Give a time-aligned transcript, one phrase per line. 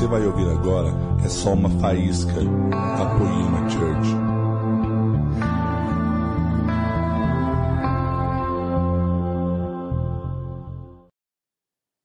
[0.00, 0.88] você vai ouvir agora
[1.22, 4.08] é só uma faísca da Poema Church.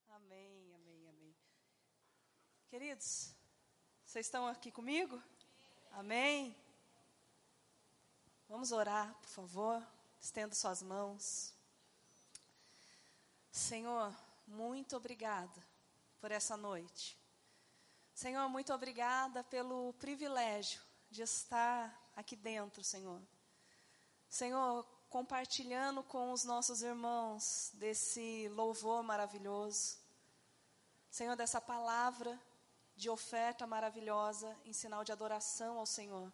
[0.09, 1.35] Amém, amém, amém.
[2.69, 3.33] Queridos,
[4.05, 5.17] vocês estão aqui comigo?
[5.93, 6.53] Amém?
[8.49, 9.81] Vamos orar, por favor.
[10.19, 11.53] Estenda suas mãos.
[13.49, 14.13] Senhor,
[14.45, 15.63] muito obrigada
[16.19, 17.17] por essa noite.
[18.15, 23.21] Senhor, muito obrigada pelo privilégio de estar aqui dentro, Senhor.
[24.29, 29.97] Senhor, compartilhando com os nossos irmãos desse louvor maravilhoso.
[31.11, 32.41] Senhor, dessa palavra
[32.95, 36.31] de oferta maravilhosa em sinal de adoração ao Senhor.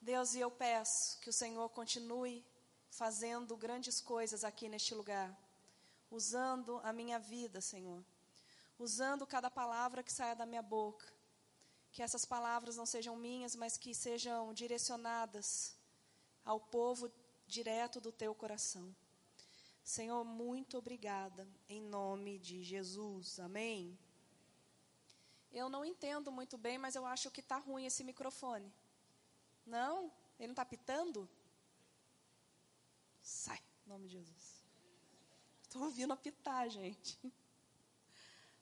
[0.00, 2.44] Deus, e eu peço que o Senhor continue
[2.90, 5.32] fazendo grandes coisas aqui neste lugar,
[6.10, 8.04] usando a minha vida, Senhor,
[8.78, 11.06] usando cada palavra que saia da minha boca.
[11.92, 15.76] Que essas palavras não sejam minhas, mas que sejam direcionadas
[16.44, 17.10] ao povo
[17.46, 18.94] direto do teu coração.
[19.82, 23.38] Senhor, muito obrigada, em nome de Jesus.
[23.38, 23.96] Amém.
[25.52, 28.70] Eu não entendo muito bem, mas eu acho que está ruim esse microfone.
[29.64, 30.12] Não?
[30.38, 31.28] Ele não está pitando?
[33.22, 34.64] Sai, em nome de Jesus.
[35.62, 37.18] Estou ouvindo apitar, gente.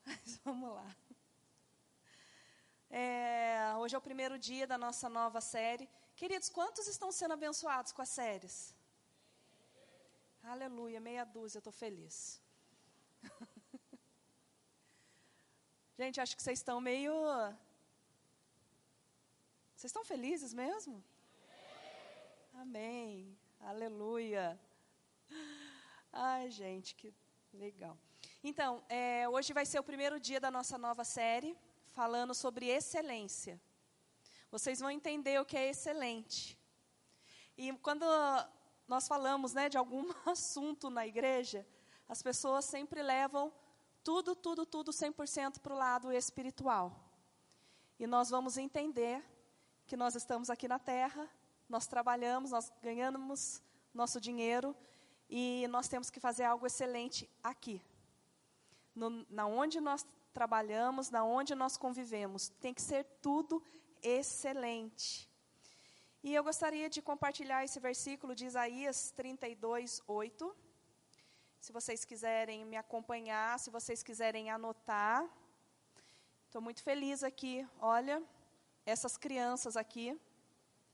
[0.05, 0.97] Mas vamos lá.
[2.91, 5.89] É, hoje é o primeiro dia da nossa nova série.
[6.15, 8.75] Queridos, quantos estão sendo abençoados com as séries?
[10.43, 12.41] Aleluia, meia dúzia, estou feliz.
[15.99, 17.13] Gente, acho que vocês estão meio
[19.85, 21.05] vocês estão felizes mesmo?
[22.55, 23.37] Amém.
[23.61, 24.59] Aleluia.
[26.11, 27.13] Ai, gente, que
[27.53, 27.99] legal.
[28.47, 31.57] Então, é, hoje vai ser o primeiro dia da nossa nova série,
[31.93, 33.59] falando sobre excelência.
[34.51, 36.59] Vocês vão entender o que é excelente.
[37.57, 38.05] E quando
[38.87, 41.67] nós falamos né, de algum assunto na igreja,
[42.07, 43.51] as pessoas sempre levam
[44.03, 46.95] tudo, tudo, tudo 100% para o lado espiritual.
[47.99, 49.25] E nós vamos entender
[49.87, 51.31] que nós estamos aqui na terra,
[51.67, 53.63] nós trabalhamos, nós ganhamos
[53.95, 54.77] nosso dinheiro
[55.31, 57.83] e nós temos que fazer algo excelente aqui.
[58.95, 63.63] No, na onde nós trabalhamos, na onde nós convivemos, tem que ser tudo
[64.03, 65.29] excelente.
[66.23, 70.57] E eu gostaria de compartilhar esse versículo de Isaías 32, 8.
[71.61, 75.29] Se vocês quiserem me acompanhar, se vocês quiserem anotar.
[76.47, 78.23] Estou muito feliz aqui, olha,
[78.87, 80.19] essas crianças aqui.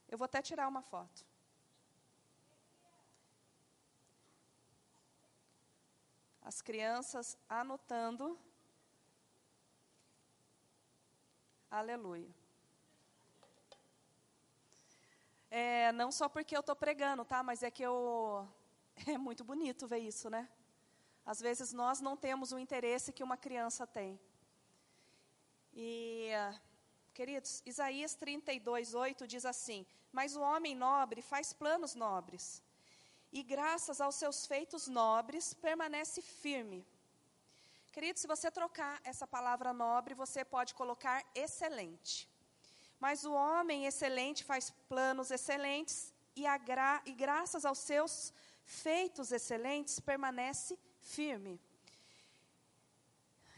[0.09, 1.30] Eu vou até tirar uma foto.
[6.51, 8.37] As crianças anotando.
[11.71, 12.29] Aleluia.
[15.49, 17.41] É, não só porque eu estou pregando, tá?
[17.45, 18.49] Mas é que eu.
[19.15, 20.49] É muito bonito ver isso, né?
[21.25, 24.19] Às vezes nós não temos o interesse que uma criança tem.
[25.73, 26.31] E
[27.15, 32.61] Queridos, Isaías 32, 8 diz assim: Mas o homem nobre faz planos nobres,
[33.33, 36.87] e graças aos seus feitos nobres permanece firme.
[37.93, 42.29] Queridos, se você trocar essa palavra nobre, você pode colocar excelente.
[42.99, 46.45] Mas o homem excelente faz planos excelentes, e,
[47.07, 48.33] e graças aos seus
[48.65, 51.61] feitos excelentes permanece firme.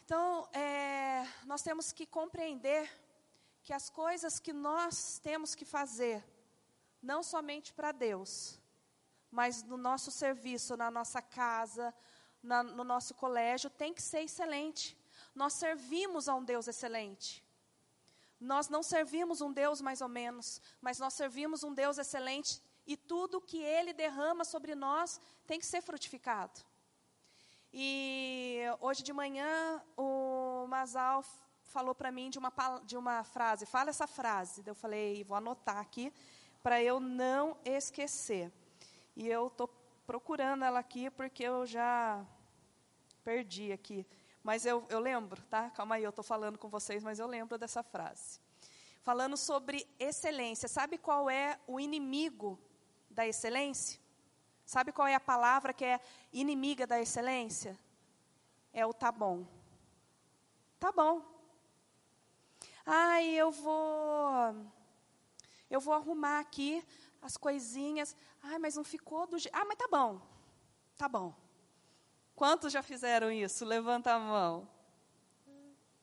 [0.04, 2.90] Então, é, nós temos que compreender
[3.62, 6.24] que as coisas que nós temos que fazer,
[7.02, 8.58] não somente para Deus,
[9.32, 11.92] mas no nosso serviço, na nossa casa,
[12.42, 14.96] na, no nosso colégio, tem que ser excelente.
[15.34, 17.42] Nós servimos a um Deus excelente.
[18.38, 22.96] Nós não servimos um Deus mais ou menos, mas nós servimos um Deus excelente e
[22.96, 26.60] tudo que Ele derrama sobre nós tem que ser frutificado.
[27.72, 31.24] E hoje de manhã o Masal
[31.62, 32.52] falou para mim de uma,
[32.84, 34.62] de uma frase, fala essa frase.
[34.66, 36.12] Eu falei, vou anotar aqui
[36.62, 38.52] para eu não esquecer.
[39.14, 39.68] E eu estou
[40.06, 42.24] procurando ela aqui porque eu já
[43.22, 44.06] perdi aqui.
[44.42, 45.70] Mas eu, eu lembro, tá?
[45.70, 48.40] Calma aí, eu estou falando com vocês, mas eu lembro dessa frase.
[49.02, 50.68] Falando sobre excelência.
[50.68, 52.58] Sabe qual é o inimigo
[53.10, 54.00] da excelência?
[54.64, 56.00] Sabe qual é a palavra que é
[56.32, 57.78] inimiga da excelência?
[58.72, 59.46] É o tá bom.
[60.80, 61.22] Tá bom.
[62.84, 64.56] Ai, eu vou
[65.70, 66.84] eu vou arrumar aqui
[67.22, 68.16] as coisinhas.
[68.42, 69.54] Ai, mas não ficou do jeito.
[69.54, 70.20] Ah, mas tá bom.
[70.96, 71.32] Tá bom.
[72.34, 73.64] Quantos já fizeram isso?
[73.64, 74.68] Levanta a mão.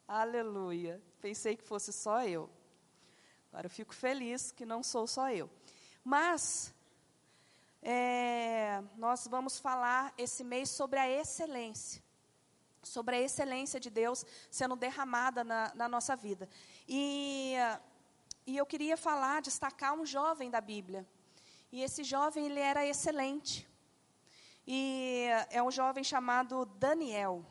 [0.07, 1.01] Aleluia.
[1.21, 2.49] Pensei que fosse só eu.
[3.51, 5.49] Agora eu fico feliz que não sou só eu.
[6.03, 6.73] Mas
[7.81, 12.01] é, nós vamos falar esse mês sobre a excelência.
[12.81, 16.47] Sobre a excelência de Deus sendo derramada na, na nossa vida.
[16.87, 17.55] E,
[18.49, 21.07] e eu queria falar, destacar um jovem da Bíblia.
[21.71, 23.69] E esse jovem, ele era excelente.
[24.65, 27.45] E é um jovem chamado Daniel.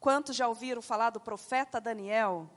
[0.00, 2.48] Quantos já ouviram falar do profeta Daniel?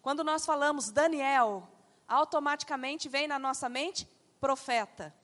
[0.00, 1.68] Quando nós falamos Daniel,
[2.08, 4.08] automaticamente vem na nossa mente
[4.40, 5.14] profeta.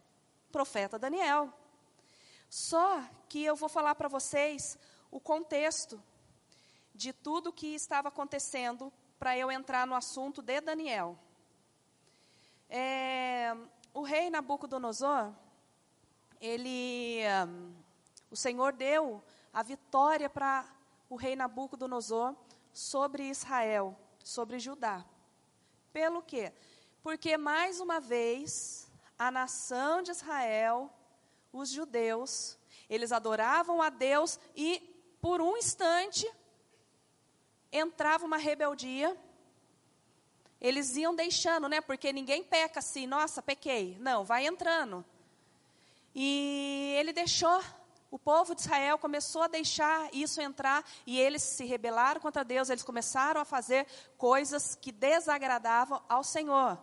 [0.53, 1.53] Profeta Daniel.
[2.49, 4.79] Só que eu vou falar para vocês
[5.11, 6.01] o contexto
[6.95, 11.19] de tudo que estava acontecendo para eu entrar no assunto de Daniel.
[12.69, 13.57] É,
[13.95, 15.33] o rei Nabucodonosor,
[16.41, 17.75] ele, um,
[18.31, 19.23] o Senhor deu
[19.53, 20.65] a vitória para
[21.09, 22.35] o rei Nabucodonosor
[22.73, 25.05] sobre Israel, sobre Judá.
[25.93, 26.53] Pelo quê?
[27.03, 30.93] Porque mais uma vez a nação de Israel,
[31.53, 34.81] os judeus, eles adoravam a Deus e
[35.21, 36.31] por um instante
[37.73, 39.17] entrava uma rebeldia.
[40.61, 41.81] Eles iam deixando, né?
[41.81, 43.97] Porque ninguém peca assim, nossa, pequei.
[44.01, 45.05] Não, vai entrando.
[46.15, 47.63] E ele deixou
[48.11, 52.71] o povo de Israel começou a deixar isso entrar e eles se rebelaram contra Deus,
[52.71, 56.79] eles começaram a fazer coisas que desagradavam ao Senhor.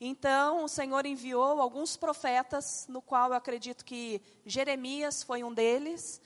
[0.00, 6.20] Então, o Senhor enviou alguns profetas, no qual eu acredito que Jeremias foi um deles,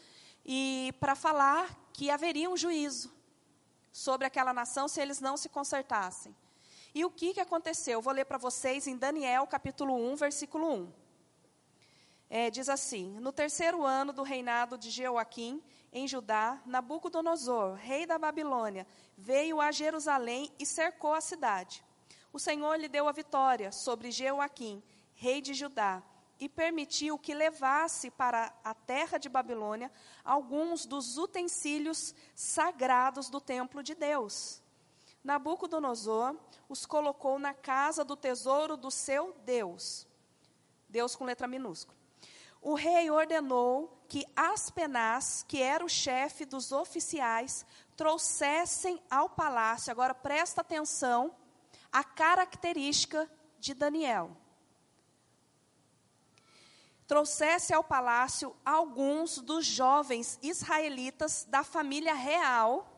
[0.44, 3.12] e para falar que haveria um juízo
[3.92, 6.34] sobre aquela nação se eles não se consertassem.
[6.94, 7.94] E o que, que aconteceu?
[7.94, 11.08] Eu vou ler para vocês em Daniel capítulo 1, versículo 1
[12.30, 15.62] é, diz assim: No terceiro ano do reinado de Jeoaquim,
[15.92, 18.86] em Judá, Nabucodonosor, rei da Babilônia,
[19.16, 21.82] veio a Jerusalém e cercou a cidade.
[22.32, 24.82] O Senhor lhe deu a vitória sobre Jeoaquim,
[25.14, 26.02] rei de Judá,
[26.38, 29.90] e permitiu que levasse para a terra de Babilônia
[30.22, 34.62] alguns dos utensílios sagrados do templo de Deus.
[35.22, 36.36] Nabucodonosor
[36.68, 40.06] os colocou na casa do tesouro do seu Deus.
[40.88, 41.98] Deus com letra minúscula
[42.60, 47.64] o rei ordenou que Aspenaz, que era o chefe dos oficiais,
[47.96, 51.34] trouxessem ao palácio, agora presta atenção,
[51.92, 54.36] a característica de Daniel.
[57.06, 62.97] Trouxesse ao palácio alguns dos jovens israelitas da família real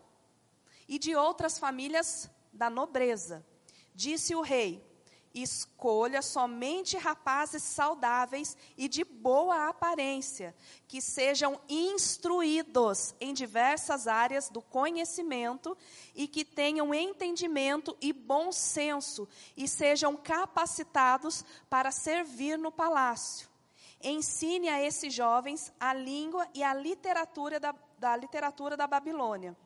[0.91, 3.47] e de outras famílias da nobreza.
[3.95, 4.85] Disse o rei:
[5.33, 10.53] Escolha somente rapazes saudáveis e de boa aparência,
[10.89, 15.79] que sejam instruídos em diversas áreas do conhecimento
[16.13, 23.49] e que tenham entendimento e bom senso e sejam capacitados para servir no palácio.
[24.03, 29.57] Ensine a esses jovens a língua e a literatura da, da literatura da Babilônia.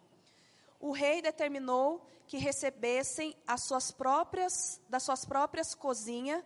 [0.85, 6.45] O rei determinou que recebessem as suas próprias, das suas próprias cozinha,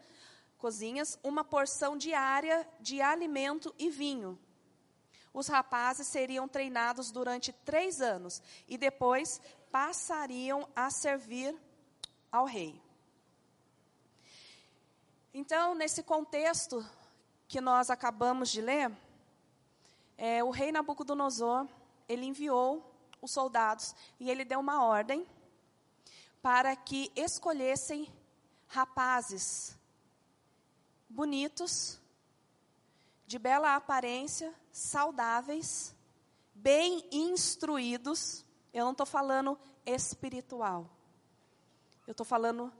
[0.59, 4.39] cozinhas uma porção diária de alimento e vinho.
[5.35, 9.41] Os rapazes seriam treinados durante três anos e depois
[9.73, 11.53] passariam a servir
[12.31, 12.81] ao rei.
[15.35, 16.89] Então, nesse contexto
[17.49, 18.93] que nós acabamos de ler,
[20.17, 21.67] é, o rei Nabucodonosor
[22.09, 22.89] ele enviou
[23.21, 25.27] os soldados e ele deu uma ordem
[26.41, 28.13] para que escolhessem
[28.67, 29.77] rapazes
[31.09, 32.01] bonitos,
[33.27, 35.95] de bela aparência, saudáveis,
[36.55, 38.45] bem instruídos.
[38.73, 40.89] Eu não estou falando espiritual,
[42.07, 42.73] eu estou falando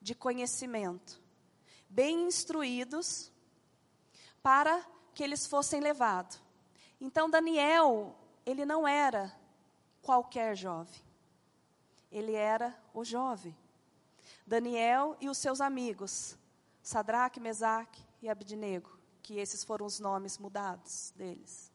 [0.00, 1.20] de conhecimento.
[1.88, 3.30] Bem instruídos,
[4.42, 6.40] para que eles fossem levados.
[7.00, 8.14] Então, Daniel,
[8.44, 9.34] ele não era
[10.06, 11.06] qualquer jovem
[12.10, 13.56] ele era o jovem.
[14.46, 16.36] Daniel e os seus amigos,
[16.82, 21.70] Sadraque, Mesaque e Abednego, que esses foram os nomes mudados deles.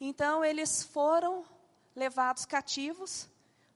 [0.00, 1.44] Então eles foram
[1.94, 3.28] levados cativos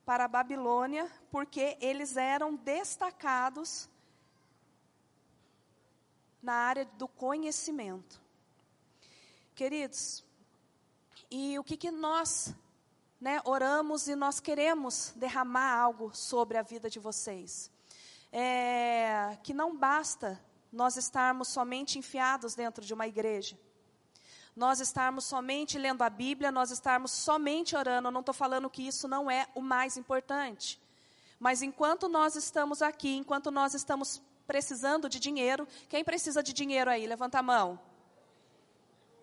[0.07, 3.89] para a Babilônia, porque eles eram destacados
[6.43, 8.21] na área do conhecimento.
[9.55, 10.25] Queridos,
[11.31, 12.55] e o que, que nós
[13.25, 17.71] né, oramos e nós queremos derramar algo sobre a vida de vocês.
[18.31, 20.39] É, que não basta
[20.71, 23.59] nós estarmos somente enfiados dentro de uma igreja.
[24.55, 28.09] nós estarmos somente lendo a Bíblia, nós estarmos somente orando.
[28.09, 30.79] Eu não estou falando que isso não é o mais importante.
[31.41, 36.91] Mas enquanto nós estamos aqui, enquanto nós estamos precisando de dinheiro, quem precisa de dinheiro
[36.91, 37.07] aí?
[37.07, 37.81] Levanta a mão.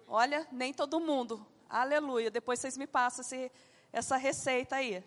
[0.08, 1.46] Olha, nem todo mundo.
[1.70, 2.30] Aleluia.
[2.30, 3.50] Depois vocês me passam esse,
[3.92, 5.04] essa receita aí.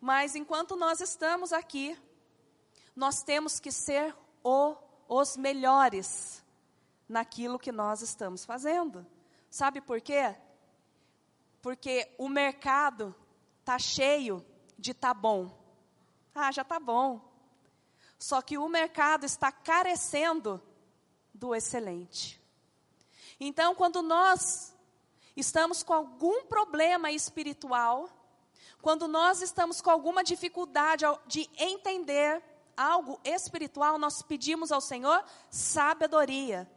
[0.00, 1.98] Mas enquanto nós estamos aqui,
[2.96, 4.74] nós temos que ser o,
[5.08, 6.42] os melhores
[7.08, 9.06] naquilo que nós estamos fazendo.
[9.50, 10.34] Sabe por quê?
[11.60, 13.14] Porque o mercado
[13.64, 14.44] tá cheio
[14.78, 15.58] de tá bom.
[16.34, 17.20] Ah, já tá bom.
[18.18, 20.62] Só que o mercado está carecendo
[21.34, 22.40] do excelente.
[23.38, 24.74] Então, quando nós
[25.36, 28.08] estamos com algum problema espiritual,
[28.82, 32.42] quando nós estamos com alguma dificuldade de entender
[32.76, 36.70] algo espiritual, nós pedimos ao Senhor sabedoria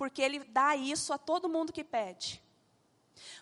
[0.00, 2.42] porque Ele dá isso a todo mundo que pede.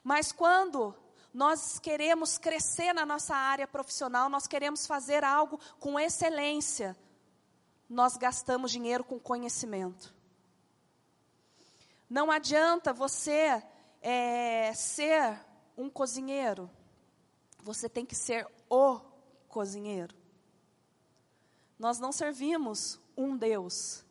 [0.02, 0.92] Mas quando
[1.32, 6.96] nós queremos crescer na nossa área profissional, nós queremos fazer algo com excelência,
[7.88, 10.12] nós gastamos dinheiro com conhecimento.
[12.10, 13.62] Não adianta você
[14.00, 15.38] é, ser
[15.76, 16.70] um cozinheiro,
[17.62, 19.00] você tem que ser o
[19.48, 20.14] cozinheiro.
[21.78, 24.04] Nós não servimos um Deus,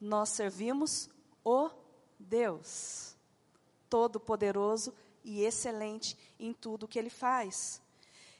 [0.00, 1.10] nós servimos
[1.44, 1.70] o
[2.18, 3.16] Deus,
[3.88, 7.82] todo-poderoso e excelente em tudo que ele faz.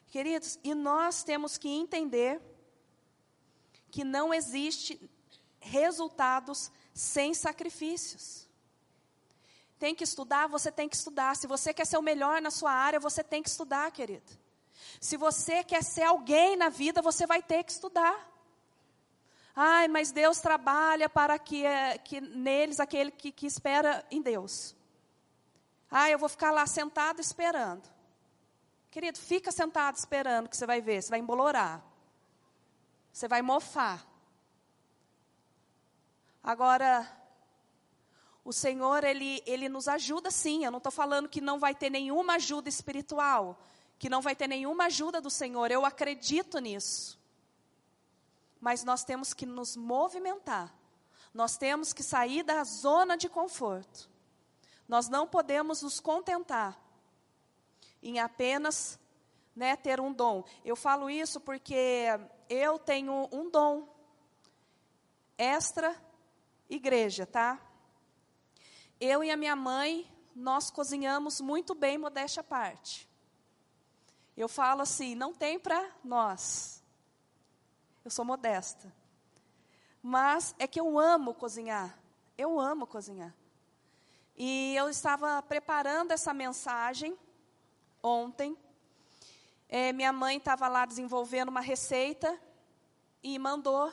[0.08, 2.40] Queridos, e nós temos que entender
[3.90, 5.00] que não existe
[5.60, 8.43] resultados sem sacrifícios.
[9.84, 11.36] Tem que estudar, você tem que estudar.
[11.36, 14.32] Se você quer ser o melhor na sua área, você tem que estudar, querido.
[14.98, 18.16] Se você quer ser alguém na vida, você vai ter que estudar.
[19.54, 24.74] Ai, mas Deus trabalha para que, é, que neles aquele que, que espera em Deus.
[25.90, 27.86] Ah, eu vou ficar lá sentado esperando.
[28.90, 31.84] Querido, fica sentado esperando que você vai ver, você vai embolorar.
[33.12, 34.02] Você vai mofar.
[36.42, 37.06] Agora,
[38.44, 40.64] o Senhor, Ele, Ele nos ajuda sim.
[40.64, 43.58] Eu não estou falando que não vai ter nenhuma ajuda espiritual,
[43.98, 45.70] que não vai ter nenhuma ajuda do Senhor.
[45.70, 47.18] Eu acredito nisso
[48.64, 50.74] mas nós temos que nos movimentar.
[51.34, 54.08] Nós temos que sair da zona de conforto.
[54.88, 56.74] Nós não podemos nos contentar
[58.02, 58.98] em apenas
[59.54, 60.42] né, ter um dom.
[60.64, 62.06] Eu falo isso porque
[62.48, 63.86] eu tenho um dom
[65.36, 65.94] extra
[66.66, 67.60] igreja, tá?
[69.00, 73.08] Eu e a minha mãe, nós cozinhamos muito bem, modéstia à parte.
[74.36, 76.82] Eu falo assim, não tem para nós.
[78.04, 78.92] Eu sou modesta.
[80.02, 81.98] Mas é que eu amo cozinhar.
[82.36, 83.34] Eu amo cozinhar.
[84.36, 87.16] E eu estava preparando essa mensagem
[88.02, 88.56] ontem.
[89.68, 92.38] É, minha mãe estava lá desenvolvendo uma receita
[93.22, 93.92] e mandou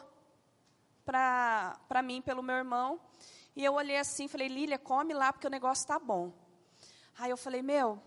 [1.05, 3.00] para mim pelo meu irmão.
[3.55, 6.31] E eu olhei assim, falei, Lília, come lá porque o negócio está bom.
[7.17, 8.01] Aí eu falei, meu,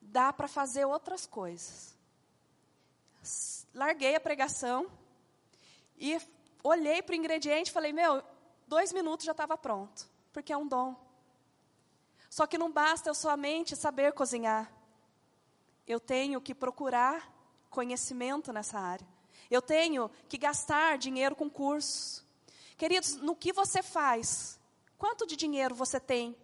[0.00, 1.94] dá para fazer outras coisas
[3.74, 4.86] larguei a pregação
[5.98, 6.18] e
[6.62, 8.22] olhei para o ingrediente e falei: Meu,
[8.66, 10.94] dois minutos já estava pronto, porque é um dom.
[12.30, 14.72] Só que não basta eu somente saber cozinhar.
[15.86, 17.32] Eu tenho que procurar
[17.70, 19.06] conhecimento nessa área.
[19.50, 22.23] Eu tenho que gastar dinheiro com cursos.
[22.84, 24.60] Queridos, no que você faz?
[24.98, 26.36] Quanto de dinheiro você tem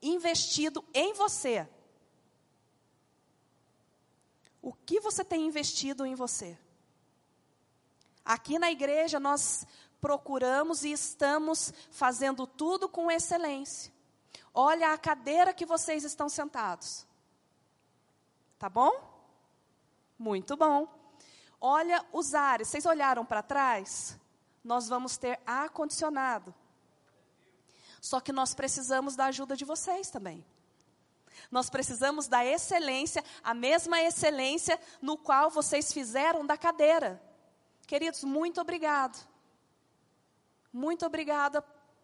[0.00, 1.68] investido em você?
[4.62, 6.56] O que você tem investido em você?
[8.24, 9.66] Aqui na igreja nós
[10.00, 13.92] procuramos e estamos fazendo tudo com excelência.
[14.54, 17.04] Olha a cadeira que vocês estão sentados.
[18.56, 18.92] Tá bom?
[20.16, 20.86] Muito bom.
[21.60, 22.68] Olha os ares.
[22.68, 24.16] Vocês olharam para trás?
[24.68, 26.54] Nós vamos ter ar condicionado.
[28.02, 30.44] Só que nós precisamos da ajuda de vocês também.
[31.50, 37.18] Nós precisamos da excelência, a mesma excelência no qual vocês fizeram da cadeira.
[37.86, 39.26] Queridos, muito obrigado.
[40.70, 41.62] Muito obrigada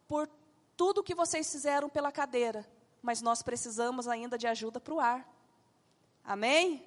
[0.09, 0.27] por
[0.75, 2.67] tudo que vocês fizeram pela cadeira.
[3.03, 5.29] Mas nós precisamos ainda de ajuda para o ar.
[6.25, 6.83] Amém?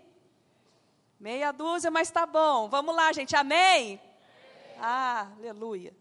[1.20, 2.68] Meia dúzia, mas tá bom.
[2.68, 3.36] Vamos lá, gente.
[3.36, 4.07] Amém?
[4.80, 5.96] Ah, aleluia.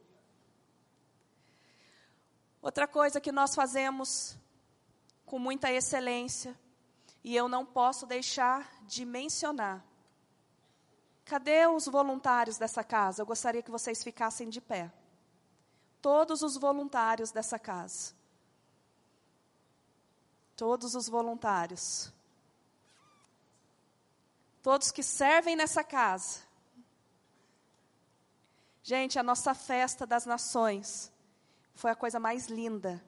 [2.63, 4.37] Outra coisa que nós fazemos
[5.25, 6.59] com muita excelência,
[7.23, 9.85] e eu não posso deixar de mencionar,
[11.27, 13.21] Cadê os voluntários dessa casa?
[13.21, 14.93] Eu gostaria que vocês ficassem de pé.
[16.01, 18.15] Todos os voluntários dessa casa.
[20.55, 22.13] Todos os voluntários.
[24.63, 26.46] Todos que servem nessa casa.
[28.89, 31.13] Gente, a nossa festa das nações
[31.75, 33.05] foi a coisa mais linda.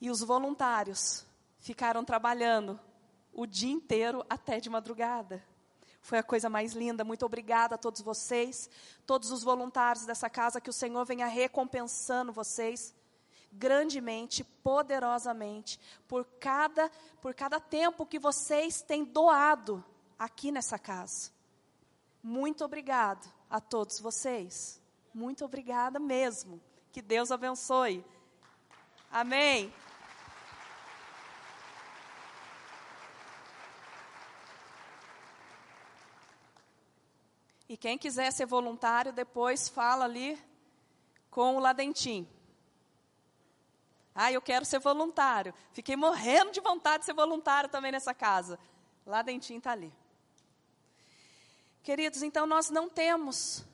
[0.00, 1.26] E os voluntários
[1.58, 2.80] ficaram trabalhando
[3.30, 5.44] o dia inteiro até de madrugada.
[6.00, 7.04] Foi a coisa mais linda.
[7.04, 8.70] Muito obrigada a todos vocês,
[9.04, 12.94] todos os voluntários dessa casa, que o Senhor venha recompensando vocês
[13.52, 15.78] grandemente, poderosamente,
[16.08, 16.90] por cada,
[17.20, 19.84] por cada tempo que vocês têm doado
[20.18, 21.36] aqui nessa casa.
[22.22, 24.80] Muito obrigado a todos vocês.
[25.14, 26.60] Muito obrigada mesmo.
[26.92, 28.04] Que Deus abençoe.
[29.10, 29.72] Amém.
[37.68, 40.42] E quem quiser ser voluntário, depois fala ali
[41.30, 42.26] com o Ladentim.
[44.14, 45.54] Ah, eu quero ser voluntário.
[45.72, 48.58] Fiquei morrendo de vontade de ser voluntário também nessa casa.
[49.06, 49.92] Ladentim está ali.
[51.82, 53.64] Queridos, então nós não temos,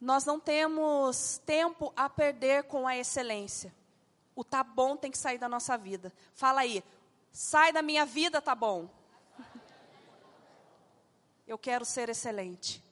[0.00, 3.74] nós não temos tempo a perder com a excelência.
[4.34, 6.12] O tá bom tem que sair da nossa vida.
[6.34, 6.82] Fala aí,
[7.30, 8.88] sai da minha vida, tá bom.
[11.46, 12.82] Eu quero ser excelente.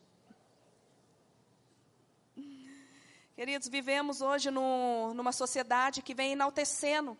[3.40, 7.16] Queridos, vivemos hoje no, numa sociedade que vem enaltecendo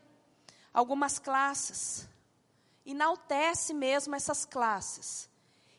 [0.70, 2.06] algumas classes.
[2.84, 5.29] Enaltece mesmo essas classes.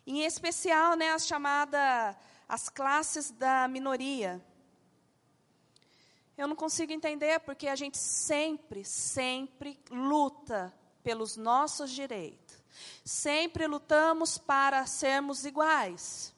[0.06, 2.16] Em especial, né, as chamadas,
[2.48, 4.44] as classes da minoria.
[6.38, 12.58] Eu não consigo entender porque a gente sempre, sempre luta pelos nossos direitos.
[13.06, 16.34] Sempre lutamos para sermos iguais.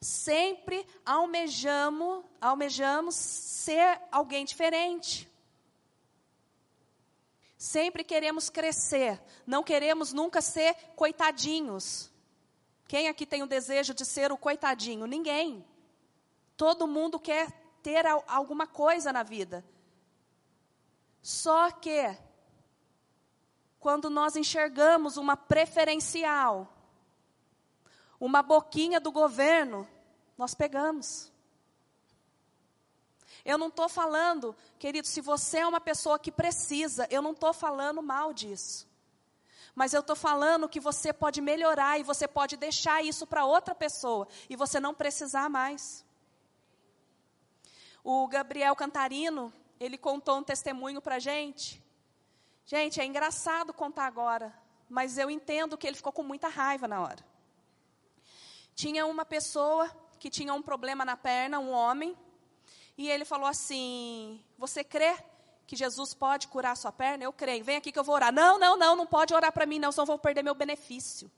[0.00, 5.28] Sempre almejamos, almejamos ser alguém diferente.
[7.56, 12.11] Sempre queremos crescer, não queremos nunca ser coitadinhos.
[12.92, 15.06] Quem aqui tem o desejo de ser o coitadinho?
[15.06, 15.64] Ninguém.
[16.58, 17.50] Todo mundo quer
[17.82, 19.64] ter alguma coisa na vida.
[21.22, 22.14] Só que
[23.80, 26.70] quando nós enxergamos uma preferencial,
[28.20, 29.88] uma boquinha do governo,
[30.36, 31.32] nós pegamos.
[33.42, 37.54] Eu não estou falando, querido, se você é uma pessoa que precisa, eu não estou
[37.54, 38.86] falando mal disso.
[39.74, 43.74] Mas eu estou falando que você pode melhorar e você pode deixar isso para outra
[43.74, 46.04] pessoa e você não precisar mais.
[48.04, 51.82] O Gabriel Cantarino, ele contou um testemunho para a gente.
[52.66, 54.52] Gente, é engraçado contar agora,
[54.88, 57.24] mas eu entendo que ele ficou com muita raiva na hora.
[58.74, 62.16] Tinha uma pessoa que tinha um problema na perna, um homem,
[62.96, 65.16] e ele falou assim: Você crê
[65.66, 67.24] que Jesus pode curar a sua perna?
[67.24, 68.32] Eu creio, vem aqui que eu vou orar.
[68.32, 71.30] Não, não, não, não pode orar para mim, não, senão eu vou perder meu benefício.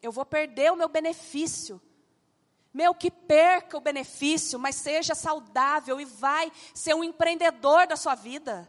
[0.00, 1.80] Eu vou perder o meu benefício.
[2.74, 8.14] Meu, que perca o benefício, mas seja saudável e vai ser um empreendedor da sua
[8.14, 8.68] vida.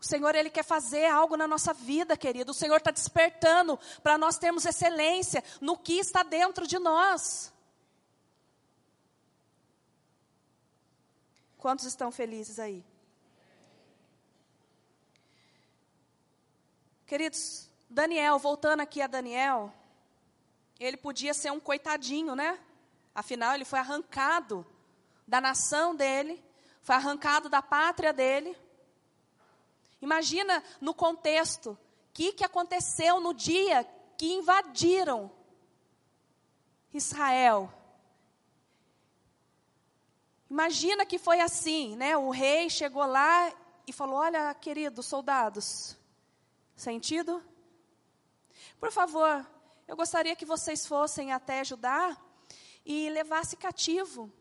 [0.00, 2.52] O Senhor, Ele quer fazer algo na nossa vida, querido.
[2.52, 7.52] O Senhor está despertando para nós termos excelência no que está dentro de nós.
[11.58, 12.82] Quantos estão felizes aí?
[17.06, 19.72] Queridos, Daniel, voltando aqui a Daniel,
[20.80, 22.58] ele podia ser um coitadinho, né?
[23.14, 24.66] Afinal, ele foi arrancado
[25.26, 26.42] da nação dele,
[26.80, 28.56] foi arrancado da pátria dele
[30.00, 31.78] Imagina no contexto, o
[32.12, 33.84] que, que aconteceu no dia
[34.16, 35.30] que invadiram
[36.92, 37.72] Israel.
[40.50, 42.16] Imagina que foi assim, né?
[42.16, 43.52] O rei chegou lá
[43.86, 45.96] e falou: Olha, queridos soldados,
[46.76, 47.42] sentido?
[48.80, 49.46] Por favor,
[49.86, 52.16] eu gostaria que vocês fossem até Judá
[52.84, 54.32] e levassem cativo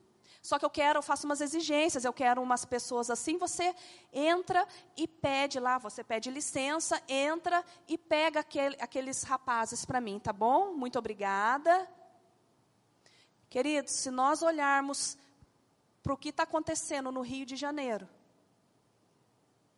[0.47, 3.37] só que eu quero, eu faço umas exigências, eu quero umas pessoas assim.
[3.37, 3.75] Você
[4.13, 4.65] entra
[4.95, 10.31] e pede lá, você pede licença, entra e pega aquele, aqueles rapazes para mim, tá
[10.31, 10.71] bom?
[10.71, 11.85] Muito obrigada.
[13.49, 15.17] Queridos, se nós olharmos
[16.07, 18.07] para o que está acontecendo no Rio de Janeiro,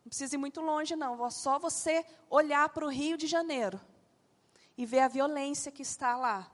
[0.04, 1.28] não precisa ir muito longe, não.
[1.28, 3.80] Só você olhar para o Rio de Janeiro
[4.78, 6.48] e ver a violência que está lá.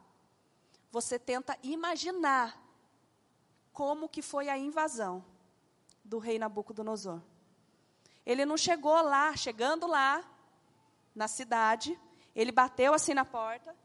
[0.91, 2.59] Você tenta imaginar
[3.71, 5.23] como que foi a invasão
[6.03, 7.21] do rei Nabucodonosor.
[8.25, 10.25] Ele não chegou lá, chegando lá,
[11.15, 12.01] na cidade,
[12.35, 13.77] ele bateu assim na porta.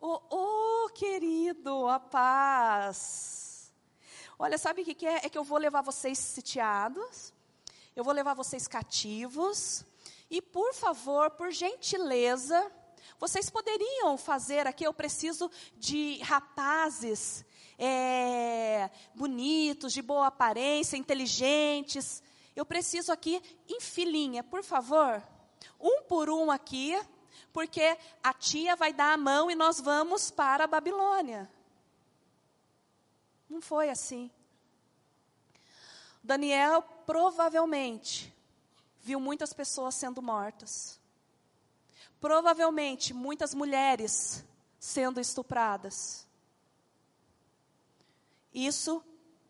[0.00, 3.56] Oh, oh querido, a paz.
[4.38, 5.16] Olha, sabe o que, que é?
[5.24, 7.34] É que eu vou levar vocês sitiados,
[7.96, 9.84] eu vou levar vocês cativos,
[10.30, 12.70] e por favor, por gentileza,
[13.18, 17.44] vocês poderiam fazer aqui, eu preciso de rapazes
[17.76, 22.22] é, bonitos, de boa aparência, inteligentes.
[22.54, 25.20] Eu preciso aqui em filinha, por favor.
[25.80, 26.96] Um por um aqui,
[27.52, 31.50] porque a tia vai dar a mão e nós vamos para a Babilônia.
[33.48, 34.30] Não foi assim.
[36.22, 38.34] Daniel provavelmente
[39.00, 41.00] viu muitas pessoas sendo mortas.
[42.20, 44.44] Provavelmente muitas mulheres
[44.78, 46.26] sendo estupradas.
[48.52, 49.02] Isso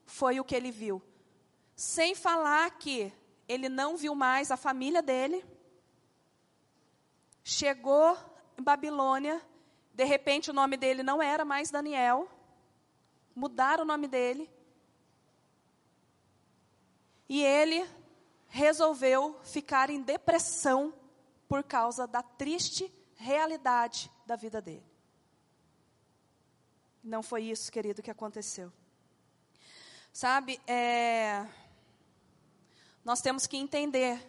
[0.06, 1.02] foi o que ele viu.
[1.74, 3.12] Sem falar que
[3.48, 5.44] ele não viu mais a família dele.
[7.42, 8.16] Chegou
[8.58, 9.40] em Babilônia,
[9.94, 12.28] de repente o nome dele não era mais Daniel.
[13.38, 14.50] Mudaram o nome dele.
[17.28, 17.88] E ele
[18.48, 20.92] resolveu ficar em depressão
[21.46, 24.84] por causa da triste realidade da vida dele.
[27.04, 28.72] Não foi isso, querido, que aconteceu.
[30.12, 31.46] Sabe, é,
[33.04, 34.20] nós temos que entender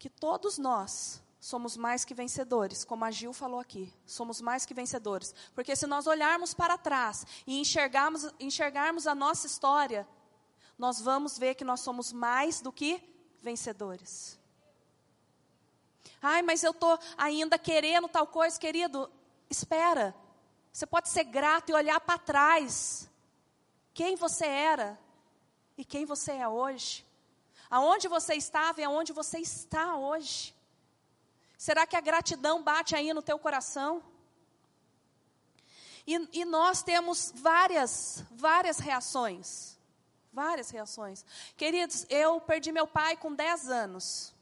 [0.00, 4.74] que todos nós somos mais que vencedores, como a Gil falou aqui, somos mais que
[4.74, 5.34] vencedores.
[5.54, 10.06] Porque se nós olharmos para trás e enxergarmos, enxergarmos a nossa história,
[10.78, 13.02] nós vamos ver que nós somos mais do que
[13.40, 14.38] vencedores.
[16.20, 19.10] Ai, mas eu estou ainda querendo tal coisa, querido.
[19.48, 20.14] Espera.
[20.70, 23.08] Você pode ser grato e olhar para trás.
[23.94, 25.00] Quem você era
[25.76, 27.06] e quem você é hoje.
[27.70, 30.54] Aonde você estava e aonde você está hoje.
[31.60, 34.02] Será que a gratidão bate aí no teu coração?
[36.06, 39.78] E, e nós temos várias, várias reações.
[40.32, 41.22] Várias reações.
[41.58, 44.34] Queridos, eu perdi meu pai com 10 anos.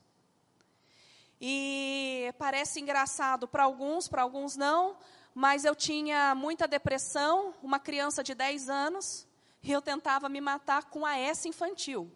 [1.40, 4.96] E parece engraçado para alguns, para alguns não,
[5.34, 9.26] mas eu tinha muita depressão, uma criança de 10 anos,
[9.60, 12.08] e eu tentava me matar com a S infantil.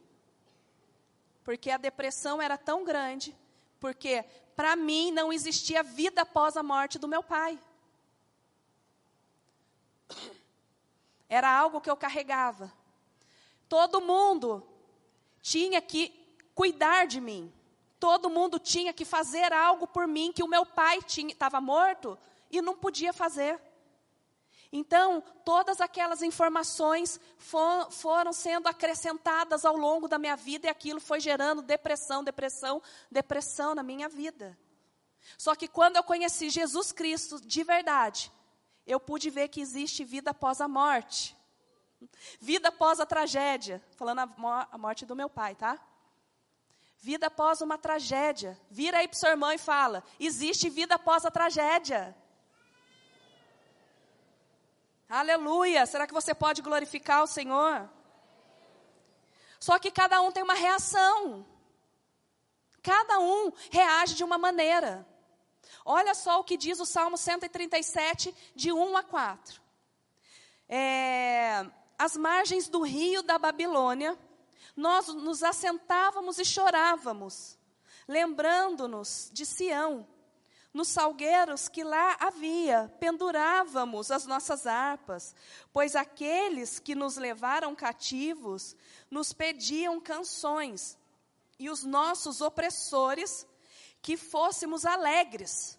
[1.43, 3.37] Porque a depressão era tão grande,
[3.83, 7.59] porque para mim não existia vida após a morte do meu pai.
[11.29, 12.73] Era algo que eu carregava.
[13.69, 14.65] Todo mundo
[15.41, 16.15] tinha que
[16.55, 17.53] cuidar de mim.
[17.99, 22.17] Todo mundo tinha que fazer algo por mim que o meu pai estava morto
[22.53, 23.61] e não podia fazer.
[24.73, 30.99] Então, todas aquelas informações for, foram sendo acrescentadas ao longo da minha vida e aquilo
[30.99, 34.59] foi gerando depressão, depressão, depressão na minha vida.
[35.37, 38.33] Só que quando eu conheci Jesus Cristo de verdade,
[38.87, 41.37] eu pude ver que existe vida após a morte.
[42.41, 43.83] Vida após a tragédia.
[43.97, 45.79] Falando a, morte do meu pai, tá?
[46.99, 48.59] Vida após uma tragédia.
[48.71, 52.17] Vira aí para sua irmã e fala: existe vida após a tragédia.
[55.13, 55.85] Aleluia!
[55.85, 57.87] Será que você pode glorificar o Senhor?
[59.61, 61.45] Só que cada um tem uma reação.
[62.83, 65.07] Cada um reage de uma maneira.
[65.85, 69.61] Olha só o que diz o Salmo 137, de 1 a 4.
[70.67, 71.67] É,
[71.99, 74.19] às margens do rio da Babilônia,
[74.75, 77.59] nós nos assentávamos e chorávamos,
[78.09, 80.09] lembrando-nos de Sião.
[80.73, 85.35] Nos salgueiros que lá havia, pendurávamos as nossas harpas,
[85.73, 88.75] pois aqueles que nos levaram cativos
[89.11, 90.97] nos pediam canções,
[91.59, 93.47] e os nossos opressores
[94.01, 95.79] que fôssemos alegres.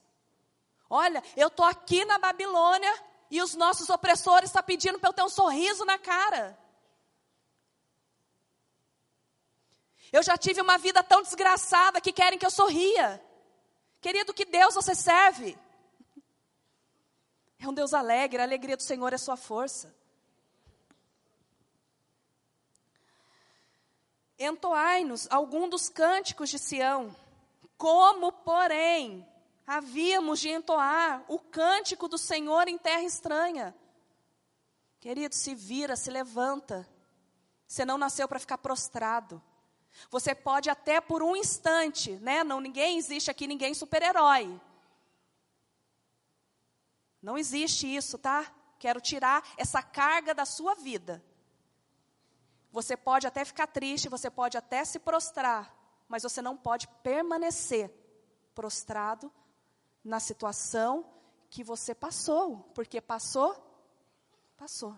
[0.89, 2.93] Olha, eu estou aqui na Babilônia,
[3.34, 6.56] e os nossos opressores estão tá pedindo para eu ter um sorriso na cara.
[10.12, 13.19] Eu já tive uma vida tão desgraçada que querem que eu sorria.
[14.04, 15.58] Querido, que Deus você serve?
[17.58, 19.96] É um Deus alegre, a alegria do Senhor é sua força.
[24.38, 27.16] Entoai-nos algum dos cânticos de Sião,
[27.78, 29.26] como, porém,
[29.66, 33.74] havíamos de entoar o cântico do Senhor em terra estranha.
[35.00, 36.86] Querido, se vira, se levanta.
[37.66, 39.42] Você não nasceu para ficar prostrado.
[40.10, 42.43] Você pode até por um instante, né?
[42.43, 44.60] Não ninguém existe aqui ninguém super-herói.
[47.21, 48.51] Não existe isso, tá?
[48.77, 51.23] Quero tirar essa carga da sua vida.
[52.71, 55.73] Você pode até ficar triste, você pode até se prostrar,
[56.08, 57.89] mas você não pode permanecer
[58.53, 59.32] prostrado
[60.03, 61.06] na situação
[61.49, 63.56] que você passou, porque passou,
[64.58, 64.97] passou.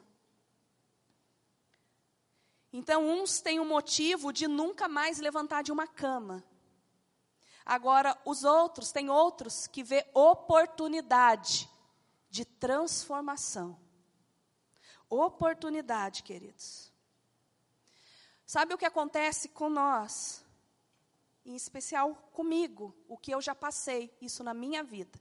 [2.78, 6.44] Então, uns têm um motivo de nunca mais levantar de uma cama.
[7.66, 11.70] Agora, os outros, tem outros que vê oportunidade
[12.30, 13.80] de transformação.
[15.10, 16.92] Oportunidade, queridos.
[18.46, 20.44] Sabe o que acontece com nós?
[21.46, 25.18] Em especial comigo, o que eu já passei, isso na minha vida.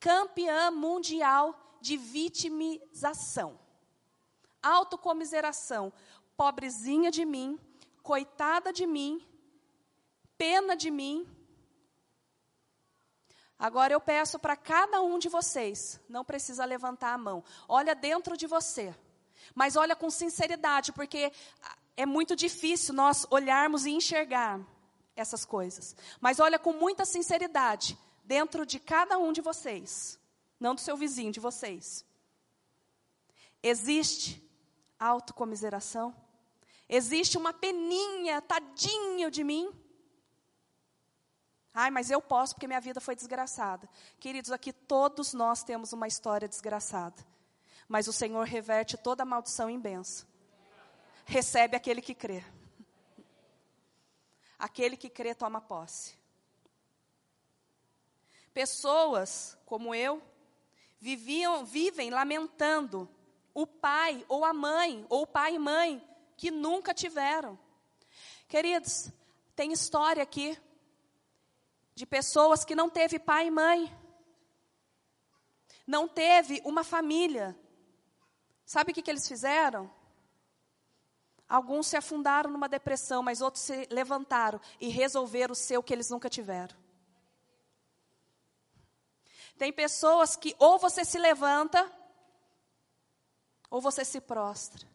[0.00, 3.60] Campeã mundial de vitimização.
[4.62, 5.92] Autocomiseração
[6.36, 7.58] pobrezinha de mim,
[8.02, 9.24] coitada de mim,
[10.36, 11.26] pena de mim.
[13.58, 18.36] Agora eu peço para cada um de vocês, não precisa levantar a mão, olha dentro
[18.36, 18.94] de você,
[19.54, 21.32] mas olha com sinceridade, porque
[21.96, 24.60] é muito difícil nós olharmos e enxergar
[25.14, 25.94] essas coisas.
[26.20, 30.18] Mas olha com muita sinceridade dentro de cada um de vocês,
[30.58, 32.04] não do seu vizinho, de vocês.
[33.62, 34.42] Existe
[35.02, 36.14] autocomiseração?
[36.88, 39.72] Existe uma peninha, tadinho de mim?
[41.74, 43.88] Ai, mas eu posso porque minha vida foi desgraçada.
[44.20, 47.24] Queridos, aqui todos nós temos uma história desgraçada.
[47.88, 50.28] Mas o Senhor reverte toda maldição em benção.
[51.24, 52.44] Recebe aquele que crê.
[54.58, 56.18] Aquele que crê toma posse.
[58.52, 60.22] Pessoas como eu
[61.00, 63.08] viviam, vivem lamentando
[63.54, 67.58] o pai ou a mãe, ou o pai e mãe, que nunca tiveram.
[68.48, 69.10] Queridos,
[69.54, 70.58] tem história aqui
[71.94, 73.98] de pessoas que não teve pai e mãe,
[75.86, 77.56] não teve uma família.
[78.64, 79.90] Sabe o que, que eles fizeram?
[81.48, 86.08] Alguns se afundaram numa depressão, mas outros se levantaram e resolveram o seu que eles
[86.08, 86.74] nunca tiveram.
[89.58, 91.90] Tem pessoas que ou você se levanta
[93.72, 94.86] ou você se prostra.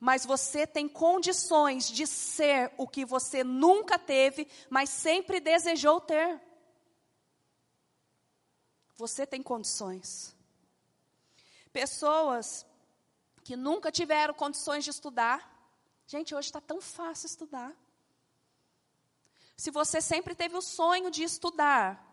[0.00, 6.40] Mas você tem condições de ser o que você nunca teve, mas sempre desejou ter.
[8.96, 10.34] Você tem condições.
[11.72, 12.66] Pessoas
[13.44, 15.48] que nunca tiveram condições de estudar.
[16.04, 17.72] Gente, hoje está tão fácil estudar.
[19.56, 22.04] Se você sempre teve o sonho de estudar,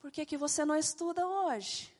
[0.00, 1.99] por que, que você não estuda hoje?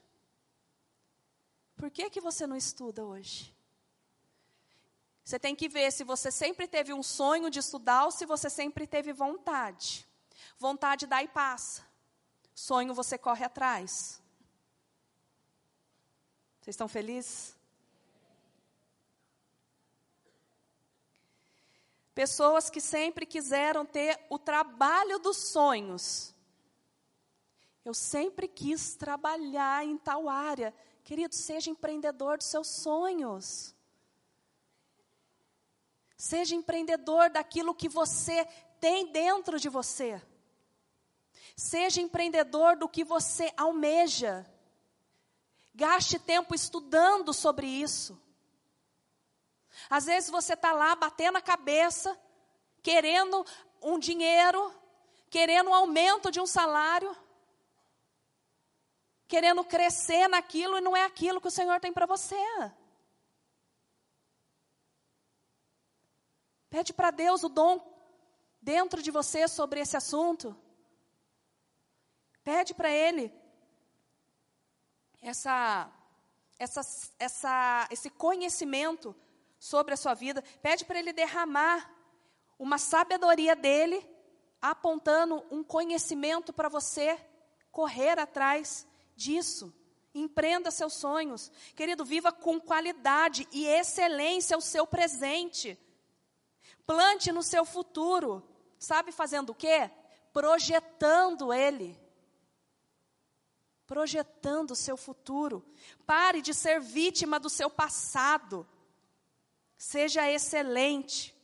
[1.80, 3.56] Por que, que você não estuda hoje?
[5.24, 8.50] Você tem que ver se você sempre teve um sonho de estudar ou se você
[8.50, 10.06] sempre teve vontade.
[10.58, 11.82] Vontade dá e passa.
[12.54, 14.22] Sonho você corre atrás.
[16.60, 17.56] Vocês estão felizes?
[22.14, 26.34] Pessoas que sempre quiseram ter o trabalho dos sonhos.
[27.82, 30.74] Eu sempre quis trabalhar em tal área.
[31.04, 33.74] Querido, seja empreendedor dos seus sonhos.
[36.16, 38.44] Seja empreendedor daquilo que você
[38.80, 40.20] tem dentro de você.
[41.56, 44.46] Seja empreendedor do que você almeja.
[45.74, 48.20] Gaste tempo estudando sobre isso.
[49.88, 52.18] Às vezes você está lá batendo a cabeça,
[52.82, 53.44] querendo
[53.80, 54.74] um dinheiro,
[55.30, 57.16] querendo um aumento de um salário
[59.30, 62.34] querendo crescer naquilo e não é aquilo que o Senhor tem para você.
[66.68, 67.74] Pede para Deus o dom
[68.60, 70.56] dentro de você sobre esse assunto.
[72.42, 73.32] Pede para Ele
[75.22, 75.88] essa,
[76.58, 76.80] essa,
[77.16, 79.14] essa, esse conhecimento
[79.60, 80.42] sobre a sua vida.
[80.60, 81.88] Pede para Ele derramar
[82.58, 84.04] uma sabedoria dele,
[84.60, 87.16] apontando um conhecimento para você
[87.70, 88.89] correr atrás
[89.20, 89.72] disso.
[90.14, 91.52] Empreenda seus sonhos.
[91.76, 95.78] Querido, viva com qualidade e excelência o seu presente.
[96.86, 98.42] Plante no seu futuro.
[98.78, 99.90] Sabe fazendo o quê?
[100.32, 102.00] Projetando ele.
[103.86, 105.64] Projetando o seu futuro.
[106.06, 108.66] Pare de ser vítima do seu passado.
[109.76, 111.36] Seja excelente.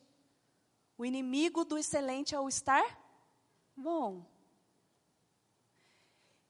[0.97, 2.85] O inimigo do excelente é o estar
[3.77, 4.25] bom.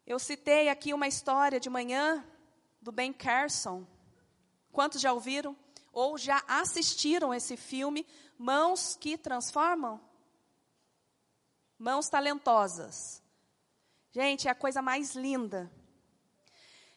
[0.07, 2.25] Eu citei aqui uma história de manhã
[2.81, 3.85] do Ben Carson.
[4.71, 5.57] Quantos já ouviram?
[5.93, 8.07] Ou já assistiram esse filme,
[8.39, 10.01] Mãos que Transformam?
[11.77, 13.21] Mãos Talentosas.
[14.13, 15.69] Gente, é a coisa mais linda.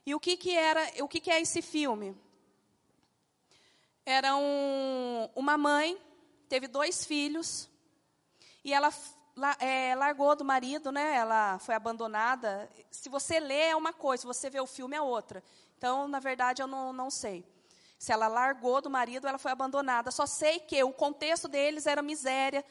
[0.06, 2.16] E o que, que era, o que, que é esse filme?
[4.06, 6.00] Era um, uma mãe,
[6.48, 7.70] teve dois filhos,
[8.64, 8.92] e ela
[9.60, 11.16] é, largou do marido, né?
[11.16, 12.70] Ela foi abandonada.
[12.92, 15.44] Se você lê é uma coisa, se você vê o filme é outra.
[15.78, 17.46] Então, na verdade, eu não, não sei.
[17.98, 20.12] Se ela largou do marido, ela foi abandonada.
[20.12, 22.64] Só sei que o contexto deles era miséria,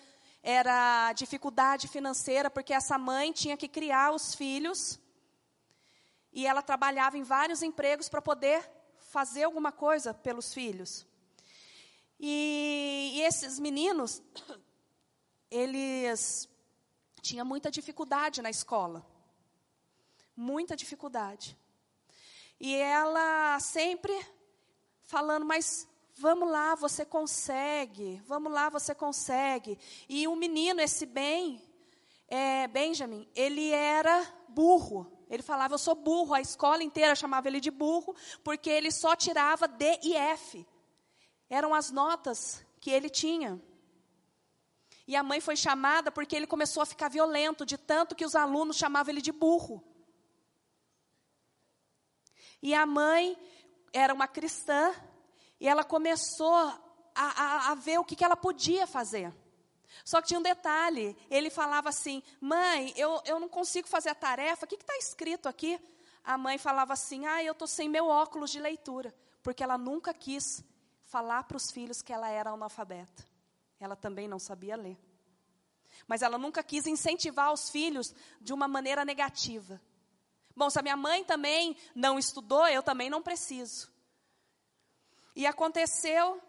[0.42, 4.98] era dificuldade financeira, porque essa mãe tinha que criar os filhos
[6.32, 8.68] e ela trabalhava em vários empregos para poder
[9.10, 11.06] fazer alguma coisa pelos filhos.
[12.20, 14.22] E, e esses meninos,
[15.50, 16.48] eles
[17.28, 19.04] tinham muita dificuldade na escola.
[20.34, 21.58] Muita dificuldade.
[22.58, 24.14] E ela sempre
[25.02, 25.86] falando, mas
[26.16, 29.78] vamos lá, você consegue, vamos lá, você consegue.
[30.08, 31.62] E o menino, esse bem,
[32.28, 34.16] é, Benjamin, ele era
[34.48, 35.06] burro.
[35.28, 39.14] Ele falava, eu sou burro, a escola inteira chamava ele de burro, porque ele só
[39.14, 40.66] tirava D e F.
[41.50, 43.60] Eram as notas que ele tinha.
[45.08, 48.34] E a mãe foi chamada porque ele começou a ficar violento, de tanto que os
[48.34, 49.82] alunos chamavam ele de burro.
[52.60, 53.34] E a mãe
[53.90, 54.94] era uma cristã,
[55.58, 56.78] e ela começou a,
[57.14, 59.34] a, a ver o que, que ela podia fazer.
[60.04, 64.14] Só que tinha um detalhe, ele falava assim, mãe, eu, eu não consigo fazer a
[64.14, 65.80] tarefa, o que está escrito aqui?
[66.22, 70.12] A mãe falava assim, ah, eu estou sem meu óculos de leitura, porque ela nunca
[70.12, 70.62] quis
[71.04, 73.27] falar para os filhos que ela era analfabeta.
[73.80, 74.98] Ela também não sabia ler.
[76.06, 79.80] Mas ela nunca quis incentivar os filhos de uma maneira negativa.
[80.54, 83.90] Bom, se a minha mãe também não estudou, eu também não preciso.
[85.34, 86.42] E aconteceu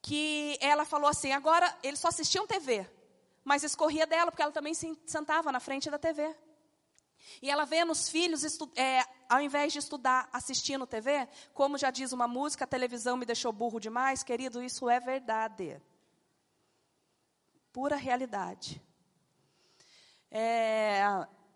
[0.00, 2.88] que ela falou assim: agora eles só assistiam TV,
[3.44, 6.34] mas escorria dela, porque ela também se sentava na frente da TV.
[7.42, 8.42] E ela vendo os filhos,
[8.76, 13.26] é, ao invés de estudar assistindo TV, como já diz uma música, a televisão me
[13.26, 15.82] deixou burro demais, querido, isso é verdade.
[17.76, 18.82] Pura realidade.
[20.30, 21.02] É,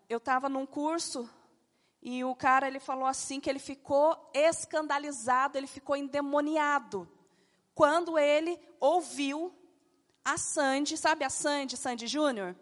[0.07, 1.27] eu estava num curso
[1.99, 7.09] e o cara ele falou assim que ele ficou escandalizado, ele ficou endemoniado
[7.73, 9.51] quando ele ouviu
[10.23, 12.55] a Sandy, sabe a Sandy, Sandy Júnior?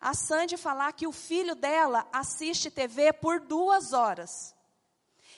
[0.00, 4.54] a Sandy falar que o filho dela assiste TV por duas horas.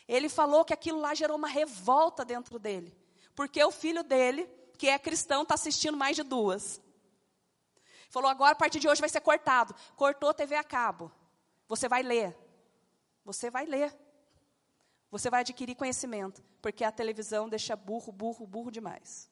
[0.06, 2.94] Ele falou que aquilo lá gerou uma revolta dentro dele,
[3.34, 6.78] porque o filho dele, que é cristão, está assistindo mais de duas.
[8.12, 9.74] Falou, agora a partir de hoje vai ser cortado.
[9.96, 11.10] Cortou TV a cabo.
[11.66, 12.36] Você vai ler.
[13.24, 13.90] Você vai ler.
[15.10, 19.30] Você vai adquirir conhecimento, porque a televisão deixa burro, burro, burro demais.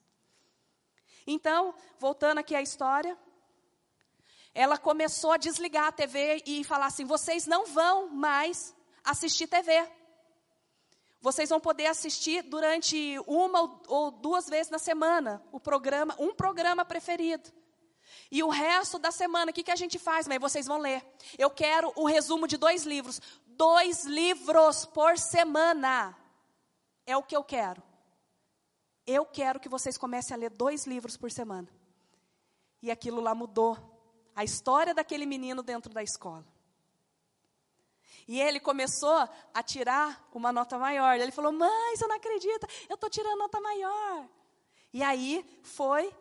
[1.26, 3.18] Então, voltando aqui à história,
[4.54, 9.86] ela começou a desligar a TV e falar assim: vocês não vão mais assistir TV.
[11.20, 16.82] Vocês vão poder assistir durante uma ou duas vezes na semana o programa, um programa
[16.82, 17.59] preferido.
[18.30, 20.28] E o resto da semana, o que, que a gente faz?
[20.28, 21.04] Mas vocês vão ler.
[21.36, 23.20] Eu quero o resumo de dois livros.
[23.46, 26.16] Dois livros por semana.
[27.04, 27.82] É o que eu quero.
[29.04, 31.68] Eu quero que vocês comecem a ler dois livros por semana.
[32.80, 33.76] E aquilo lá mudou
[34.36, 36.46] a história daquele menino dentro da escola.
[38.28, 41.18] E ele começou a tirar uma nota maior.
[41.18, 44.28] Ele falou: Mãe, você não acredita, eu estou tirando nota maior.
[44.92, 46.14] E aí foi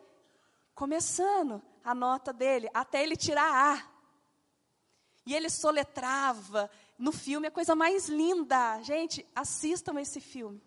[0.74, 3.90] começando a nota dele, até ele tirar A.
[5.26, 6.70] E ele soletrava.
[6.98, 8.80] No filme, a coisa mais linda.
[8.82, 10.62] Gente, assistam esse filme.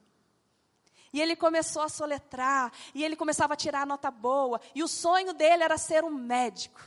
[1.11, 4.87] E ele começou a soletrar, e ele começava a tirar a nota boa, e o
[4.87, 6.81] sonho dele era ser um médico.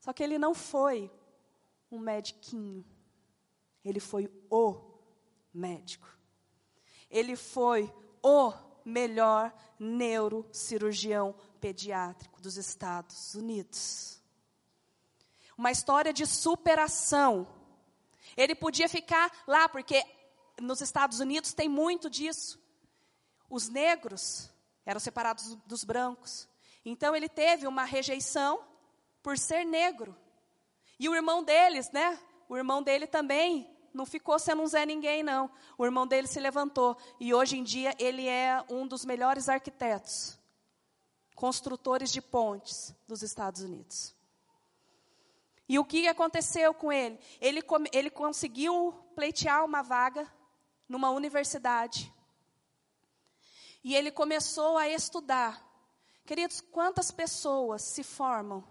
[0.00, 1.08] Só que ele não foi
[1.90, 2.84] um mediquinho.
[3.84, 4.80] Ele foi o
[5.52, 6.08] médico.
[7.08, 8.52] Ele foi o
[8.84, 14.20] melhor neurocirurgião pediátrico dos Estados Unidos.
[15.56, 17.48] Uma história de superação.
[18.36, 20.04] Ele podia ficar lá, porque
[20.60, 22.62] nos Estados Unidos tem muito disso.
[23.48, 24.50] Os negros
[24.84, 26.46] eram separados dos brancos.
[26.84, 28.62] Então ele teve uma rejeição
[29.22, 30.14] por ser negro.
[31.00, 32.20] E o irmão deles, né?
[32.46, 35.50] O irmão dele também não ficou sendo um Zé Ninguém, não.
[35.78, 36.94] O irmão dele se levantou.
[37.18, 40.38] E hoje em dia ele é um dos melhores arquitetos,
[41.34, 44.14] construtores de pontes dos Estados Unidos.
[45.68, 47.18] E o que aconteceu com ele?
[47.40, 47.62] Ele,
[47.92, 50.30] ele conseguiu pleitear uma vaga
[50.88, 52.12] numa universidade.
[53.82, 55.62] E ele começou a estudar.
[56.26, 58.64] Queridos, quantas pessoas se formam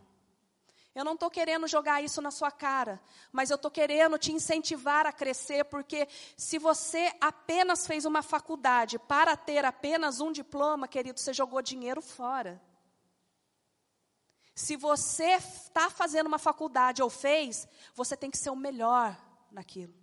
[0.95, 5.07] eu não estou querendo jogar isso na sua cara, mas eu estou querendo te incentivar
[5.07, 11.19] a crescer, porque se você apenas fez uma faculdade para ter apenas um diploma, querido,
[11.19, 12.61] você jogou dinheiro fora.
[14.53, 19.17] Se você está fazendo uma faculdade ou fez, você tem que ser o melhor
[19.51, 19.95] naquilo.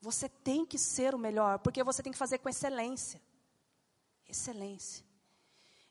[0.00, 3.22] Você tem que ser o melhor, porque você tem que fazer com excelência.
[4.28, 5.05] Excelência.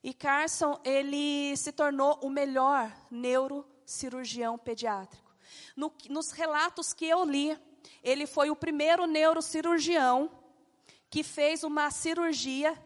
[0.06, 5.36] E Carson, ele se tornou o melhor neurocirurgião pediátrico.
[5.76, 7.58] No, nos relatos que eu li,
[8.04, 10.30] ele foi o primeiro neurocirurgião
[11.10, 12.80] que fez uma cirurgia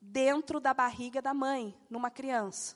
[0.00, 2.74] dentro da barriga da mãe, numa criança.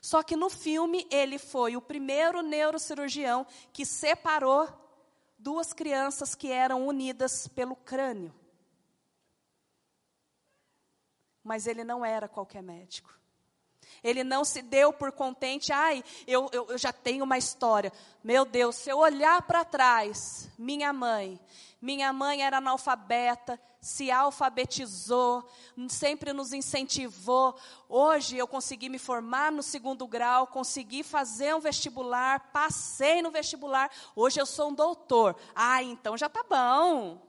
[0.00, 4.66] Só que no filme ele foi o primeiro neurocirurgião que separou
[5.38, 8.34] duas crianças que eram unidas pelo crânio.
[11.48, 13.10] Mas ele não era qualquer médico.
[14.04, 17.90] Ele não se deu por contente, ai, eu, eu, eu já tenho uma história.
[18.22, 21.40] Meu Deus, se eu olhar para trás, minha mãe,
[21.80, 25.48] minha mãe era analfabeta, se alfabetizou,
[25.88, 27.58] sempre nos incentivou.
[27.88, 33.90] Hoje eu consegui me formar no segundo grau, consegui fazer um vestibular, passei no vestibular.
[34.14, 35.34] Hoje eu sou um doutor.
[35.54, 37.26] Ah, então já tá bom.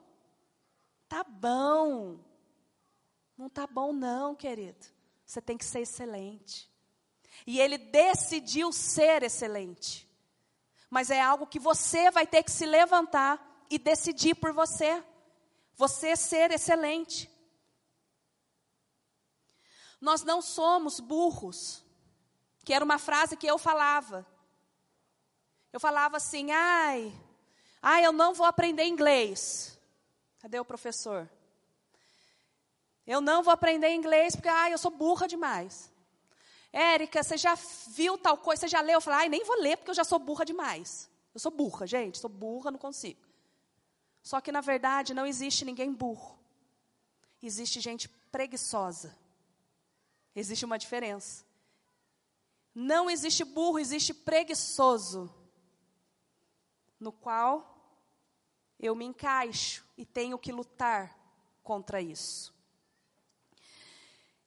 [1.08, 2.29] Tá bom.
[3.40, 4.86] Não tá bom não, querido.
[5.26, 6.70] Você tem que ser excelente.
[7.48, 10.06] E ele decidiu ser excelente.
[10.90, 15.02] Mas é algo que você vai ter que se levantar e decidir por você.
[15.78, 17.32] Você ser excelente.
[20.02, 21.82] Nós não somos burros.
[22.66, 24.28] Que era uma frase que eu falava.
[25.72, 27.18] Eu falava assim: ai,
[27.82, 29.80] ai, eu não vou aprender inglês.
[30.40, 31.30] Cadê o professor?
[33.10, 35.92] Eu não vou aprender inglês porque, ah, eu sou burra demais.
[36.72, 37.56] Érica, você já
[37.88, 38.60] viu tal coisa?
[38.60, 38.98] Você já leu?
[38.98, 41.10] Eu falei, ai, nem vou ler porque eu já sou burra demais.
[41.34, 43.28] Eu sou burra, gente, sou burra, não consigo.
[44.22, 46.38] Só que, na verdade, não existe ninguém burro.
[47.42, 49.18] Existe gente preguiçosa.
[50.36, 51.44] Existe uma diferença.
[52.76, 55.34] Não existe burro, existe preguiçoso.
[57.00, 57.76] No qual
[58.80, 61.18] eu me encaixo e tenho que lutar
[61.64, 62.59] contra isso.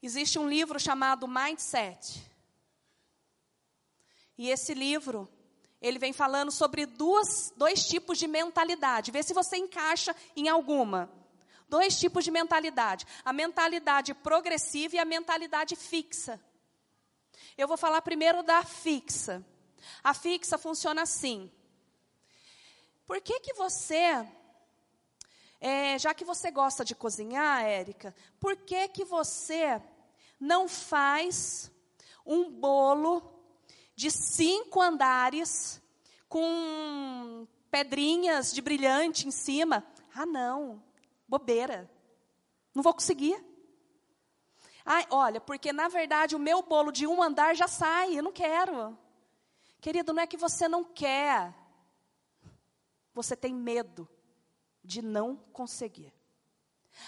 [0.03, 2.21] Existe um livro chamado Mindset.
[4.37, 5.29] E esse livro,
[5.81, 9.13] ele vem falando sobre duas, dois tipos de mentalidade.
[9.13, 11.09] Vê se você encaixa em alguma.
[11.69, 16.41] Dois tipos de mentalidade: a mentalidade progressiva e a mentalidade fixa.
[17.57, 19.45] Eu vou falar primeiro da fixa.
[20.03, 21.51] A fixa funciona assim.
[23.07, 24.27] Por que que você,
[25.61, 29.81] é, já que você gosta de cozinhar, Érica, por que que você
[30.43, 31.71] não faz
[32.27, 33.23] um bolo
[33.95, 35.81] de cinco andares
[36.29, 39.87] com pedrinhas de brilhante em cima.
[40.13, 40.83] Ah, não,
[41.29, 41.89] bobeira.
[42.75, 43.41] Não vou conseguir.
[44.85, 48.33] Ai, olha, porque na verdade o meu bolo de um andar já sai, eu não
[48.33, 48.99] quero.
[49.81, 51.55] Querido, não é que você não quer.
[53.15, 54.09] Você tem medo
[54.83, 56.13] de não conseguir.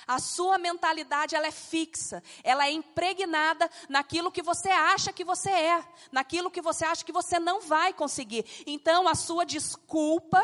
[0.06, 5.50] A sua mentalidade ela é fixa, ela é impregnada naquilo que você acha que você
[5.50, 8.44] é, naquilo que você acha que você não vai conseguir.
[8.66, 10.42] Então a sua desculpa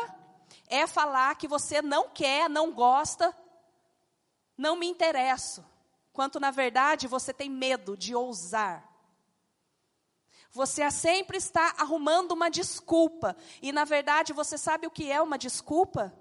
[0.67, 3.35] é falar que você não quer, não gosta,
[4.57, 5.63] não me interesso,
[6.11, 8.89] quanto na verdade você tem medo de ousar.
[10.53, 15.37] Você sempre está arrumando uma desculpa, e na verdade você sabe o que é uma
[15.37, 16.13] desculpa?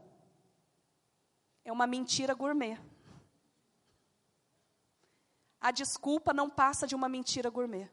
[1.64, 2.78] É uma mentira gourmet
[5.60, 7.90] a desculpa não passa de uma mentira gourmet.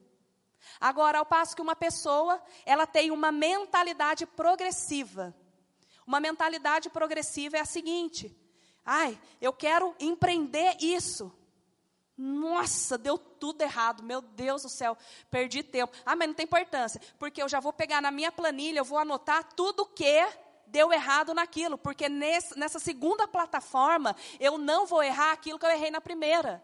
[0.80, 5.36] Agora, ao passo que uma pessoa, ela tem uma mentalidade progressiva.
[6.06, 8.36] Uma mentalidade progressiva é a seguinte:
[8.86, 11.34] ai, eu quero empreender isso.
[12.18, 14.98] Nossa, deu tudo errado, meu Deus do céu,
[15.30, 15.96] perdi tempo.
[16.04, 18.98] Ah, mas não tem importância, porque eu já vou pegar na minha planilha, eu vou
[18.98, 20.28] anotar tudo que
[20.66, 25.70] deu errado naquilo, porque nesse, nessa segunda plataforma eu não vou errar aquilo que eu
[25.70, 26.64] errei na primeira.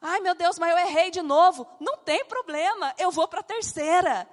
[0.00, 1.66] Ai, meu Deus, mas eu errei de novo.
[1.80, 4.28] Não tem problema, eu vou para a terceira.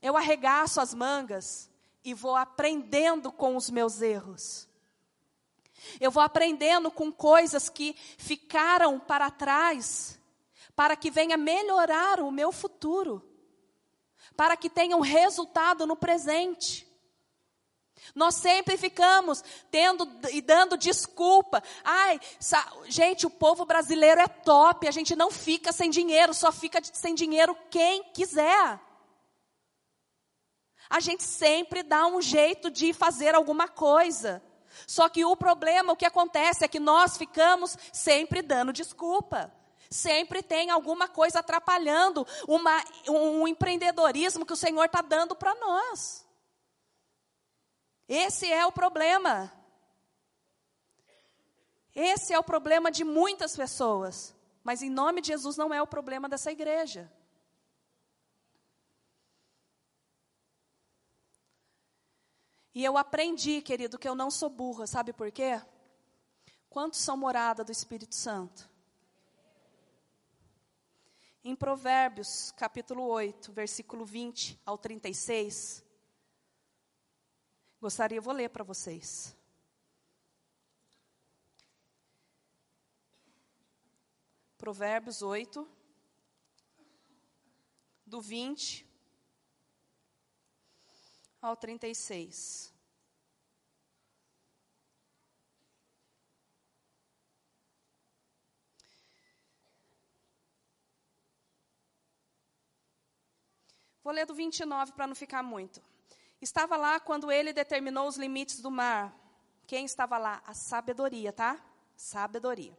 [0.00, 1.68] Eu arregaço as mangas
[2.04, 4.68] e vou aprendendo com os meus erros.
[6.00, 10.18] Eu vou aprendendo com coisas que ficaram para trás,
[10.74, 13.22] para que venha melhorar o meu futuro,
[14.36, 16.87] para que tenha um resultado no presente.
[18.14, 21.62] Nós sempre ficamos tendo e dando desculpa.
[21.84, 22.20] Ai,
[22.86, 27.14] gente, o povo brasileiro é top, a gente não fica sem dinheiro, só fica sem
[27.14, 28.80] dinheiro quem quiser.
[30.90, 34.42] A gente sempre dá um jeito de fazer alguma coisa.
[34.86, 39.52] Só que o problema, o que acontece é que nós ficamos sempre dando desculpa.
[39.90, 46.27] Sempre tem alguma coisa atrapalhando uma, um empreendedorismo que o Senhor está dando para nós.
[48.08, 49.52] Esse é o problema.
[51.94, 54.34] Esse é o problema de muitas pessoas.
[54.64, 57.12] Mas em nome de Jesus não é o problema dessa igreja.
[62.74, 65.60] E eu aprendi, querido, que eu não sou burra, sabe por quê?
[66.70, 68.70] Quantos são morada do Espírito Santo?
[71.42, 75.84] Em Provérbios, capítulo 8, versículo 20 ao 36.
[77.80, 79.36] Gostaria, vou ler para vocês.
[84.56, 85.66] Provérbios 8,
[88.04, 88.84] do 20
[91.40, 92.74] ao 36.
[104.02, 105.87] Vou ler do 29 para não ficar muito.
[106.40, 109.12] Estava lá quando ele determinou os limites do mar.
[109.66, 110.40] Quem estava lá?
[110.46, 111.58] A sabedoria, tá?
[111.96, 112.78] Sabedoria.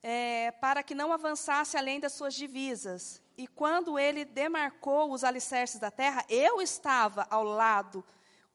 [0.00, 3.20] É, para que não avançasse além das suas divisas.
[3.36, 8.04] E quando ele demarcou os alicerces da terra, eu estava ao lado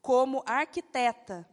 [0.02, 1.48] como arquiteta.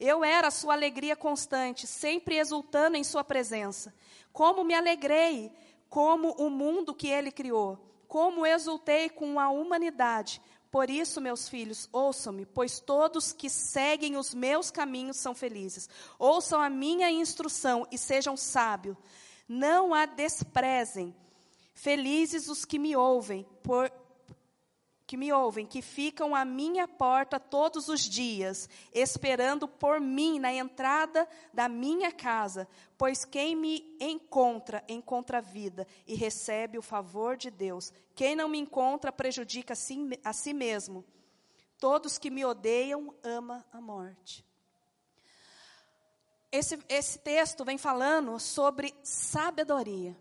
[0.00, 3.94] Eu era a sua alegria constante, sempre exultando em sua presença.
[4.32, 5.52] Como me alegrei,
[5.88, 10.40] como o mundo que ele criou como exultei com a humanidade.
[10.70, 15.88] Por isso, meus filhos, ouçam-me, pois todos que seguem os meus caminhos são felizes.
[16.18, 18.96] Ouçam a minha instrução e sejam sábios.
[19.48, 21.14] Não a desprezem.
[21.72, 23.90] Felizes os que me ouvem, por,
[25.08, 30.52] que me ouvem, que ficam à minha porta todos os dias, esperando por mim na
[30.52, 37.50] entrada da minha casa, pois quem me encontra, encontra vida e recebe o favor de
[37.50, 37.90] Deus.
[38.14, 41.02] Quem não me encontra, prejudica a si, a si mesmo.
[41.78, 44.44] Todos que me odeiam, ama a morte.
[46.52, 50.14] Esse, esse texto vem falando sobre sabedoria.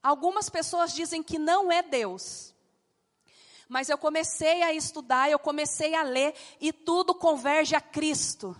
[0.00, 2.54] Algumas pessoas dizem que não é Deus.
[3.68, 8.56] Mas eu comecei a estudar, eu comecei a ler e tudo converge a Cristo.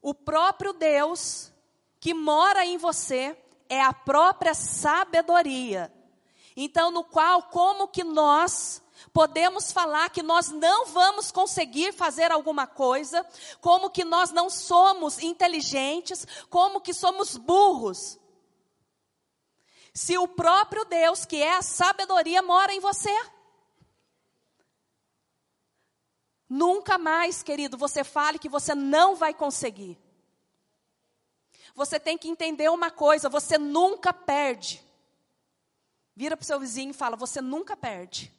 [0.00, 1.52] O próprio Deus
[2.00, 3.36] que mora em você
[3.68, 5.92] é a própria sabedoria.
[6.56, 12.66] Então, no qual, como que nós podemos falar que nós não vamos conseguir fazer alguma
[12.66, 13.24] coisa,
[13.60, 18.18] como que nós não somos inteligentes, como que somos burros.
[19.94, 23.14] Se o próprio Deus, que é a sabedoria, mora em você.
[26.48, 29.98] Nunca mais, querido, você fale que você não vai conseguir.
[31.74, 34.82] Você tem que entender uma coisa: você nunca perde.
[36.14, 38.32] Vira para o seu vizinho e fala: você nunca perde.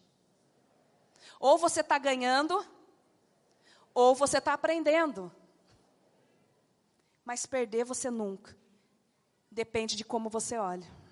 [1.39, 2.65] Ou você está ganhando,
[3.93, 5.31] ou você está aprendendo.
[7.25, 8.55] Mas perder você nunca.
[9.49, 11.02] Depende de como você olha.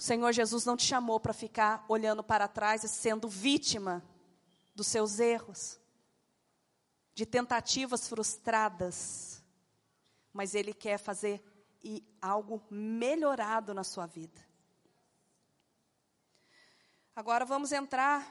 [0.00, 4.02] O Senhor Jesus não te chamou para ficar olhando para trás e sendo vítima
[4.74, 5.78] dos seus erros,
[7.12, 9.44] de tentativas frustradas,
[10.32, 11.44] mas Ele quer fazer
[11.84, 14.40] e algo melhorado na sua vida.
[17.14, 18.26] Agora vamos entrar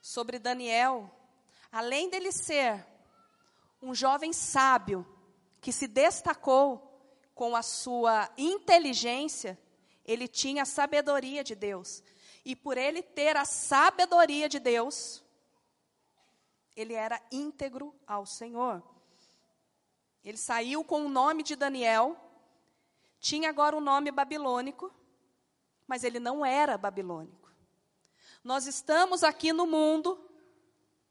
[0.00, 1.08] sobre Daniel.
[1.70, 2.84] Além dele ser
[3.80, 5.06] um jovem sábio
[5.60, 6.90] que se destacou
[7.36, 9.56] com a sua inteligência,
[10.04, 12.02] ele tinha a sabedoria de Deus.
[12.44, 15.22] E por ele ter a sabedoria de Deus,
[16.74, 18.82] ele era íntegro ao Senhor.
[20.24, 22.16] Ele saiu com o nome de Daniel,
[23.20, 24.92] tinha agora o um nome babilônico,
[25.86, 27.50] mas ele não era babilônico.
[28.42, 30.18] Nós estamos aqui no mundo,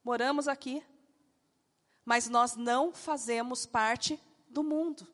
[0.03, 0.83] moramos aqui,
[2.03, 4.19] mas nós não fazemos parte
[4.49, 5.07] do mundo.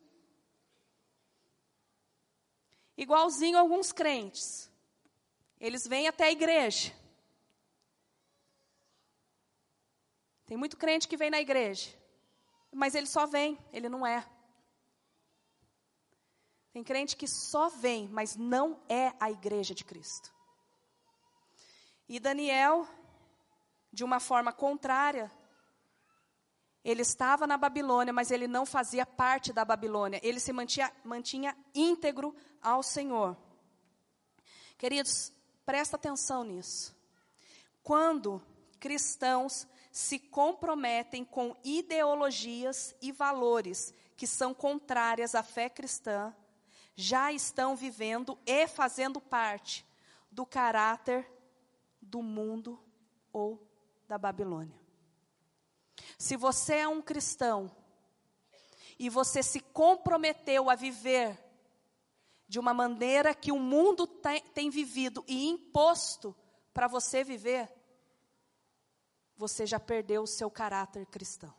[2.98, 4.72] Igualzinho alguns crentes.
[5.60, 6.94] Eles vêm até a igreja.
[10.48, 11.90] Tem muito crente que vem na igreja,
[12.72, 14.26] mas ele só vem, ele não é.
[16.72, 20.34] Tem crente que só vem, mas não é a igreja de Cristo.
[22.08, 22.88] E Daniel,
[23.92, 25.30] de uma forma contrária,
[26.84, 30.22] ele estava na Babilônia, mas ele não fazia parte da Babilônia.
[30.24, 33.38] Ele se mantinha, mantinha íntegro ao Senhor.
[34.78, 35.32] Queridos,
[35.66, 36.96] presta atenção nisso.
[37.84, 38.42] Quando
[38.80, 46.36] cristãos se comprometem com ideologias e valores que são contrárias à fé cristã,
[46.96, 49.86] já estão vivendo e fazendo parte
[50.32, 51.28] do caráter
[52.02, 52.80] do mundo
[53.34, 53.68] ou
[54.08, 54.80] da Babilônia.
[56.18, 57.72] Se você é um cristão
[59.00, 61.38] e você se comprometeu a viver
[62.48, 66.36] de uma maneira que o mundo tem, tem vivido e imposto
[66.74, 67.70] para você viver,
[69.36, 71.54] você já perdeu o seu caráter cristão.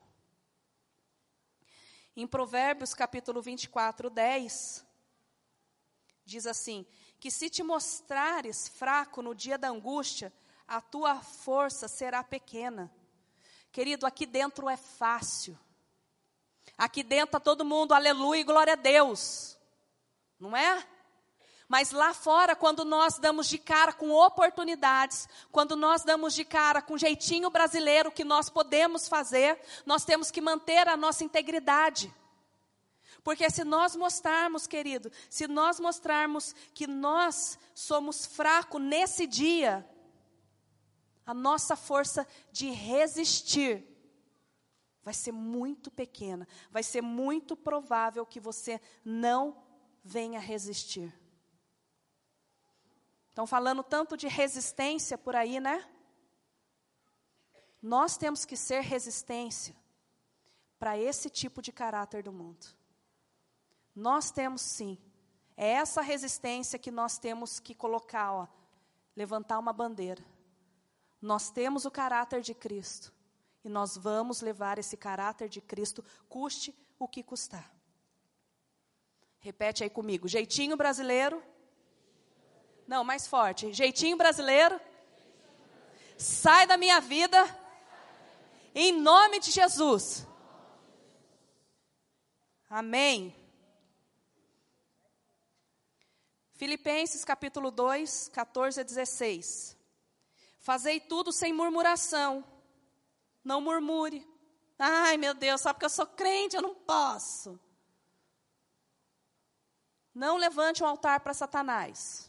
[2.17, 4.85] Em Provérbios capítulo 24, 10,
[6.25, 6.87] diz assim:
[7.21, 10.33] Que se te mostrares fraco no dia da angústia,
[10.67, 12.93] a tua força será pequena.
[13.71, 15.59] Querido, aqui dentro é fácil.
[16.77, 19.58] Aqui dentro está todo mundo, aleluia e glória a Deus.
[20.39, 20.87] Não é?
[21.69, 26.81] Mas lá fora, quando nós damos de cara com oportunidades, quando nós damos de cara
[26.81, 32.13] com jeitinho brasileiro que nós podemos fazer, nós temos que manter a nossa integridade.
[33.23, 39.87] Porque se nós mostrarmos, querido, se nós mostrarmos que nós somos fracos nesse dia,
[41.27, 43.87] a nossa força de resistir
[45.03, 49.68] vai ser muito pequena, vai ser muito provável que você não
[50.09, 51.13] venha resistir.
[53.29, 55.87] Estão falando tanto de resistência por aí, né?
[57.81, 59.77] Nós temos que ser resistência
[60.79, 62.67] para esse tipo de caráter do mundo.
[63.95, 64.97] Nós temos sim.
[65.57, 68.49] É essa resistência que nós temos que colocar, ó,
[69.15, 70.25] levantar uma bandeira.
[71.21, 73.13] Nós temos o caráter de Cristo
[73.63, 77.78] e nós vamos levar esse caráter de Cristo, custe o que custar.
[79.41, 80.29] Repete aí comigo.
[80.29, 81.43] Jeitinho brasileiro
[82.89, 83.71] não, mais forte.
[83.71, 84.81] Jeitinho brasileiro.
[86.17, 87.37] Sai da minha vida.
[88.75, 90.27] Em nome de Jesus.
[92.71, 93.37] Amém.
[96.55, 99.77] Filipenses capítulo 2, 14 a 16.
[100.59, 102.43] Fazei tudo sem murmuração.
[103.45, 104.27] Não murmure.
[104.79, 107.61] Ai, meu Deus, só porque eu sou crente eu não posso.
[110.19, 112.29] Não levante um altar para Satanás.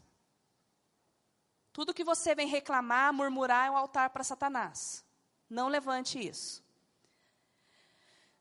[1.74, 5.04] Tudo que você vem reclamar, murmurar é um altar para Satanás.
[5.50, 6.64] Não levante isso.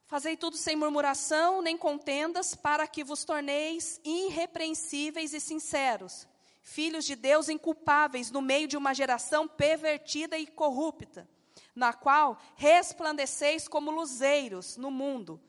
[0.05, 6.29] Fazei tudo sem murmuração, nem contendas, para que vos torneis irrepreensíveis e sinceros,
[6.61, 11.27] filhos de Deus inculpáveis no meio de uma geração pervertida e corrupta,
[11.75, 15.41] na qual resplandeceis como luzeiros no mundo,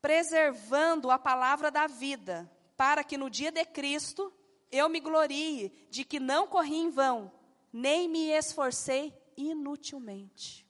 [0.00, 2.50] preservando a palavra da vida,
[2.82, 4.32] para que no dia de Cristo
[4.68, 7.30] eu me glorie de que não corri em vão,
[7.72, 10.66] nem me esforcei inutilmente.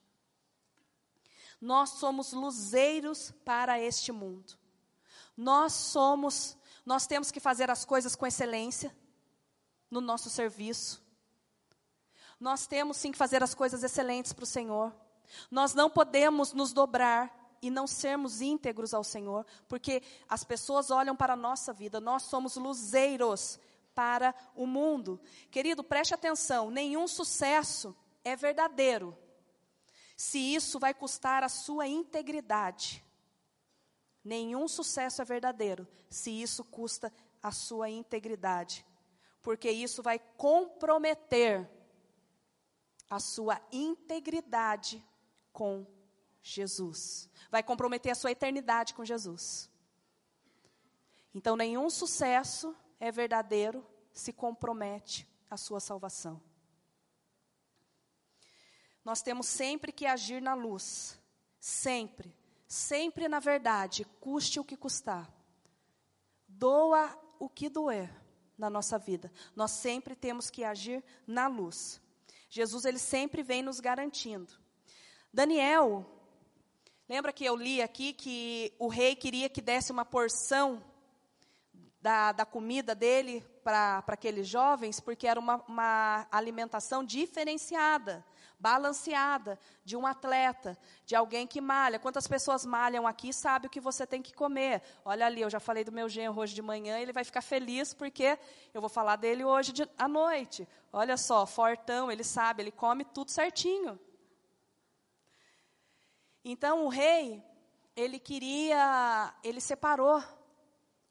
[1.59, 4.53] Nós somos luzeiros para este mundo.
[5.35, 6.55] Nós somos,
[6.85, 8.95] nós temos que fazer as coisas com excelência
[9.89, 11.03] no nosso serviço.
[12.39, 14.95] Nós temos sim que fazer as coisas excelentes para o Senhor.
[15.49, 21.15] Nós não podemos nos dobrar e não sermos íntegros ao Senhor, porque as pessoas olham
[21.15, 23.57] para a nossa vida, nós somos luzeiros
[23.95, 25.19] para o mundo.
[25.49, 29.17] Querido, preste atenção: nenhum sucesso é verdadeiro
[30.17, 33.03] se isso vai custar a sua integridade.
[34.21, 37.11] Nenhum sucesso é verdadeiro se isso custa
[37.41, 38.85] a sua integridade,
[39.41, 41.69] porque isso vai comprometer
[43.09, 45.03] a sua integridade
[45.51, 45.85] com
[46.43, 47.29] Jesus.
[47.49, 49.71] Vai comprometer a sua eternidade com Jesus.
[51.33, 53.83] Então, nenhum sucesso é verdadeiro
[54.13, 56.39] se compromete à sua salvação.
[59.03, 61.19] Nós temos sempre que agir na luz,
[61.59, 62.37] sempre,
[62.67, 65.31] sempre na verdade, custe o que custar.
[66.47, 68.13] Doa o que doer
[68.57, 69.31] na nossa vida.
[69.55, 72.01] Nós sempre temos que agir na luz.
[72.49, 74.53] Jesus ele sempre vem nos garantindo.
[75.33, 76.05] Daniel,
[77.07, 80.81] lembra que eu li aqui que o rei queria que desse uma porção
[82.03, 88.25] da, da comida dele para aqueles jovens, porque era uma, uma alimentação diferenciada,
[88.59, 91.97] balanceada, de um atleta, de alguém que malha.
[91.97, 94.81] Quantas pessoas malham aqui sabe o que você tem que comer?
[95.05, 97.93] Olha ali, eu já falei do meu genro hoje de manhã, ele vai ficar feliz
[97.93, 98.37] porque
[98.73, 100.67] eu vou falar dele hoje de, à noite.
[100.91, 103.97] Olha só, fortão, ele sabe, ele come tudo certinho.
[106.43, 107.41] Então o rei,
[107.95, 110.21] ele queria, ele separou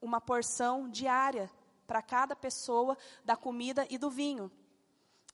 [0.01, 1.51] uma porção diária
[1.87, 4.51] para cada pessoa da comida e do vinho.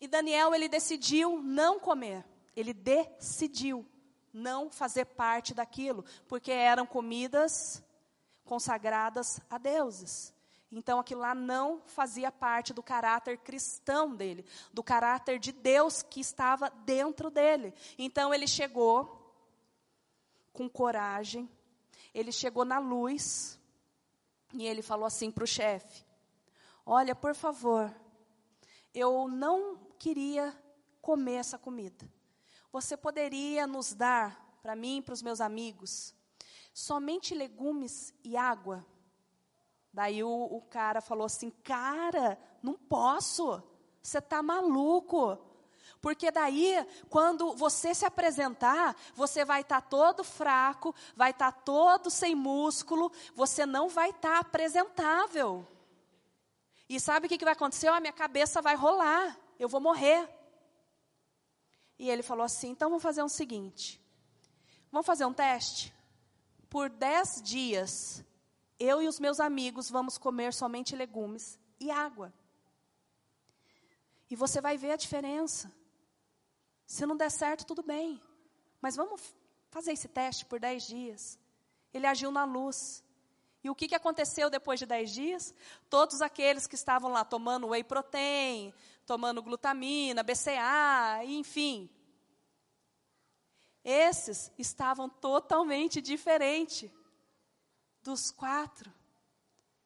[0.01, 2.25] E Daniel, ele decidiu não comer.
[2.55, 3.87] Ele decidiu
[4.33, 7.83] não fazer parte daquilo, porque eram comidas
[8.45, 10.33] consagradas a deuses.
[10.71, 16.21] Então aquilo lá não fazia parte do caráter cristão dele, do caráter de Deus que
[16.21, 17.73] estava dentro dele.
[17.99, 19.18] Então ele chegou
[20.59, 21.49] com coragem,
[22.13, 23.57] ele chegou na luz
[24.53, 26.05] e ele falou assim para o chefe:
[26.85, 27.95] Olha, por favor,
[28.93, 30.53] eu não queria
[31.01, 32.13] comer essa comida.
[32.73, 36.13] Você poderia nos dar, para mim e para os meus amigos,
[36.75, 38.85] somente legumes e água?
[39.93, 43.63] Daí o, o cara falou assim: Cara, não posso,
[44.03, 45.39] você está maluco.
[46.01, 51.61] Porque daí, quando você se apresentar, você vai estar tá todo fraco, vai estar tá
[51.61, 55.67] todo sem músculo, você não vai estar tá apresentável.
[56.89, 57.89] E sabe o que, que vai acontecer?
[57.89, 60.29] a minha cabeça vai rolar, eu vou morrer.
[61.99, 64.01] E ele falou assim: então vamos fazer o um seguinte:
[64.91, 65.93] vamos fazer um teste?
[66.71, 68.25] Por dez dias,
[68.79, 72.33] eu e os meus amigos vamos comer somente legumes e água.
[74.31, 75.73] E você vai ver a diferença.
[76.89, 78.19] Se não der certo, tudo bem.
[78.81, 79.21] Mas vamos
[79.71, 81.39] fazer esse teste por dez dias.
[81.93, 83.05] Ele agiu na luz.
[83.63, 85.55] E o que, que aconteceu depois de dez dias?
[85.91, 88.73] Todos aqueles que estavam lá tomando whey protein,
[89.05, 91.91] tomando glutamina, BCA, enfim.
[93.85, 96.91] Esses estavam totalmente diferentes
[98.03, 98.91] dos quatro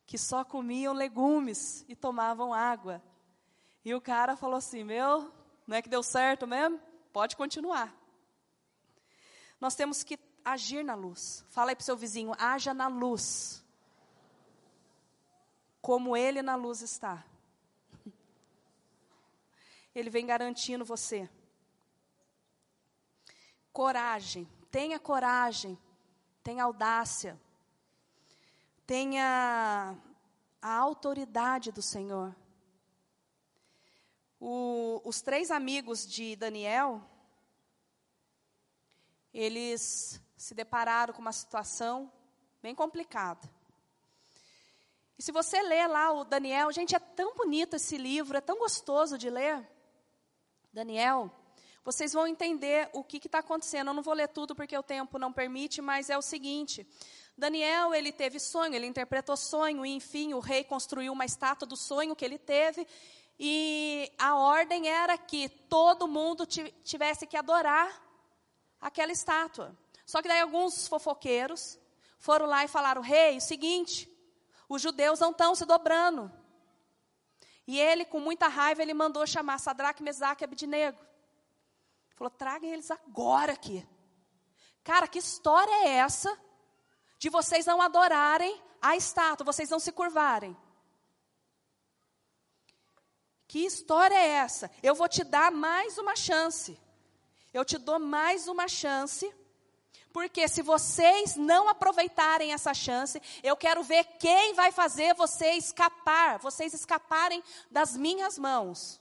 [0.07, 3.03] que só comiam legumes e tomavam água.
[3.85, 5.33] E o cara falou assim: Meu,
[5.67, 6.92] não é que deu certo mesmo?
[7.13, 7.95] Pode continuar.
[9.61, 11.45] Nós temos que agir na luz.
[11.51, 13.65] Fala aí para o seu vizinho: haja na luz.
[15.81, 17.25] Como ele na luz está.
[19.95, 21.29] Ele vem garantindo você.
[23.73, 24.49] Coragem.
[24.71, 25.77] Tenha coragem.
[26.43, 27.39] Tenha audácia
[28.93, 29.97] tenha
[30.61, 32.37] a autoridade do Senhor.
[34.45, 37.01] O, os três amigos de Daniel,
[39.33, 42.11] eles se depararam com uma situação
[42.61, 43.49] bem complicada.
[45.17, 48.59] E se você ler lá o Daniel, gente, é tão bonito esse livro, é tão
[48.59, 49.65] gostoso de ler.
[50.73, 51.31] Daniel,
[51.85, 53.87] vocês vão entender o que está acontecendo.
[53.89, 56.85] Eu não vou ler tudo porque o tempo não permite, mas é o seguinte:
[57.39, 61.77] Daniel, ele teve sonho, ele interpretou sonho, e enfim, o rei construiu uma estátua do
[61.77, 62.85] sonho que ele teve,
[63.39, 68.03] e a ordem era que todo mundo tivesse que adorar
[68.81, 69.77] aquela estátua.
[70.05, 71.79] Só que daí alguns fofoqueiros
[72.19, 74.09] foram lá e falaram: rei, o seguinte,
[74.69, 76.31] os judeus não estão se dobrando.
[77.67, 80.99] E ele, com muita raiva, ele mandou chamar Sadraque, Mesaque e Abidnego.
[82.15, 83.87] Falou: traguem eles agora aqui.
[84.85, 86.37] Cara, que história é essa
[87.19, 90.57] de vocês não adorarem a estátua, vocês não se curvarem.
[93.53, 94.71] Que história é essa?
[94.83, 96.81] Eu vou te dar mais uma chance.
[97.53, 99.31] Eu te dou mais uma chance.
[100.11, 106.39] Porque se vocês não aproveitarem essa chance, eu quero ver quem vai fazer você escapar,
[106.39, 108.99] vocês escaparem das minhas mãos.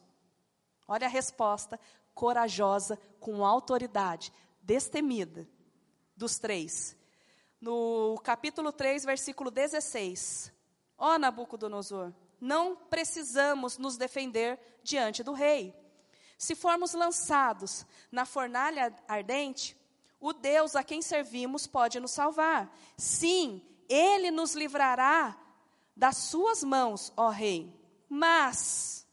[0.86, 1.80] Olha a resposta
[2.14, 5.48] corajosa, com autoridade, destemida
[6.14, 6.94] dos três
[7.62, 10.52] no capítulo 3, versículo 16.
[10.98, 12.12] Ó Nabucodonosor,
[12.42, 15.76] não precisamos nos defender diante do rei.
[16.38, 19.78] Se formos lançados na fornalha ardente,
[20.20, 22.76] o Deus a quem servimos pode nos salvar.
[22.98, 25.38] Sim, ele nos livrará
[25.96, 27.72] das suas mãos, ó rei.
[28.10, 29.08] Mas,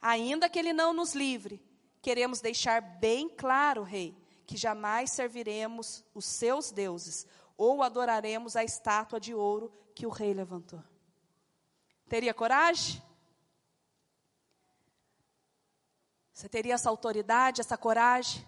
[0.00, 1.62] ainda que ele não nos livre,
[2.02, 4.14] queremos deixar bem claro, rei,
[4.46, 7.26] que jamais serviremos os seus deuses
[7.56, 10.82] ou adoraremos a estátua de ouro que o rei levantou.
[12.08, 13.02] Teria coragem?
[16.32, 18.46] Você teria essa autoridade, essa coragem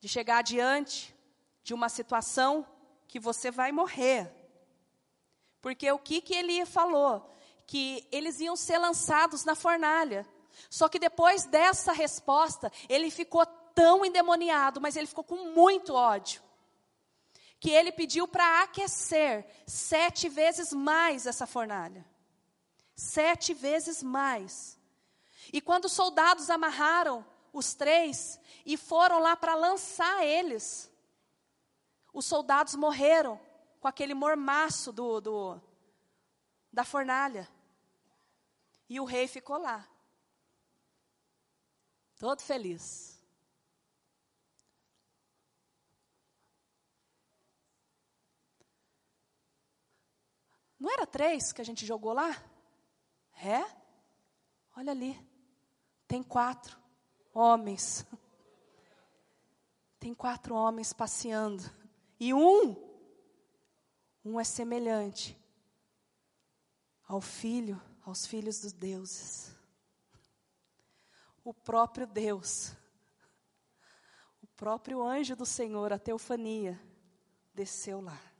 [0.00, 1.14] de chegar diante
[1.62, 2.66] de uma situação
[3.06, 4.30] que você vai morrer?
[5.60, 7.30] Porque o que, que ele falou?
[7.66, 10.26] Que eles iam ser lançados na fornalha.
[10.68, 16.42] Só que depois dessa resposta, ele ficou tão endemoniado, mas ele ficou com muito ódio
[17.62, 22.04] que ele pediu para aquecer sete vezes mais essa fornalha.
[22.96, 24.76] Sete vezes mais.
[25.52, 30.90] E quando os soldados amarraram os três e foram lá para lançar eles,
[32.12, 33.40] os soldados morreram
[33.78, 35.60] com aquele mormaço do, do,
[36.72, 37.48] da fornalha.
[38.88, 39.88] E o rei ficou lá,
[42.18, 43.11] todo feliz.
[50.82, 52.36] Não era três que a gente jogou lá?
[53.36, 53.64] É?
[54.76, 55.16] Olha ali.
[56.08, 56.76] Tem quatro
[57.32, 58.04] homens.
[60.00, 61.62] Tem quatro homens passeando.
[62.18, 62.74] E um,
[64.24, 65.40] um é semelhante
[67.06, 69.54] ao filho, aos filhos dos deuses.
[71.44, 72.72] O próprio Deus,
[74.42, 76.76] o próprio anjo do Senhor, a teofania,
[77.54, 78.31] desceu lá.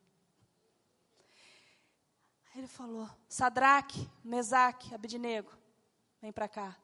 [2.54, 5.50] Ele falou: Sadraque, Mesaque, Abidnego,
[6.20, 6.76] vem para cá.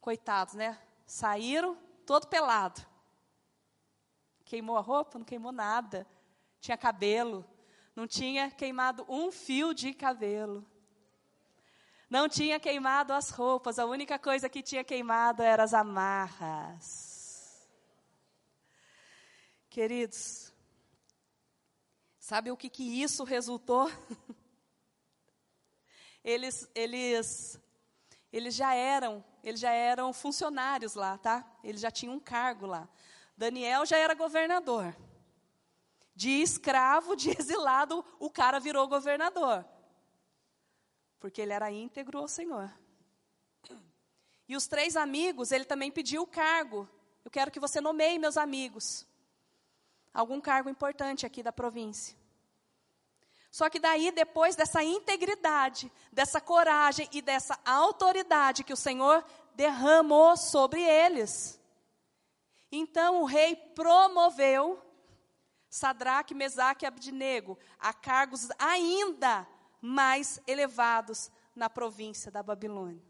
[0.00, 0.78] Coitados, né?
[1.06, 2.84] Saíram todo pelado.
[4.44, 5.18] Queimou a roupa?
[5.18, 6.06] Não queimou nada.
[6.60, 7.44] Tinha cabelo.
[7.94, 10.66] Não tinha queimado um fio de cabelo.
[12.10, 13.78] Não tinha queimado as roupas.
[13.78, 17.68] A única coisa que tinha queimado eram as amarras.
[19.68, 20.52] Queridos,
[22.18, 23.88] sabe o que, que isso resultou?
[26.24, 27.60] eles, eles,
[28.32, 31.46] eles já eram, eles já eram funcionários lá, tá?
[31.62, 32.88] Eles já tinham um cargo lá.
[33.36, 34.94] Daniel já era governador.
[36.14, 39.64] De escravo, de exilado, o cara virou governador.
[41.20, 42.72] Porque ele era íntegro ao Senhor.
[44.48, 46.88] E os três amigos, ele também pediu o cargo.
[47.24, 49.06] Eu quero que você nomeie meus amigos.
[50.12, 52.17] Algum cargo importante aqui da província.
[53.50, 59.24] Só que daí, depois dessa integridade, dessa coragem e dessa autoridade que o Senhor
[59.54, 61.58] derramou sobre eles,
[62.70, 64.82] então o rei promoveu
[65.70, 69.46] Sadraque, Mesaque e Abdinego a cargos ainda
[69.80, 73.02] mais elevados na província da Babilônia.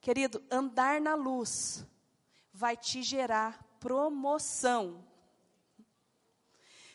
[0.00, 1.86] Querido, andar na luz
[2.52, 5.06] vai te gerar promoção.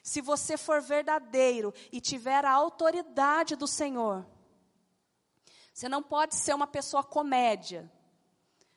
[0.07, 4.25] Se você for verdadeiro e tiver a autoridade do Senhor,
[5.73, 7.91] você não pode ser uma pessoa comédia.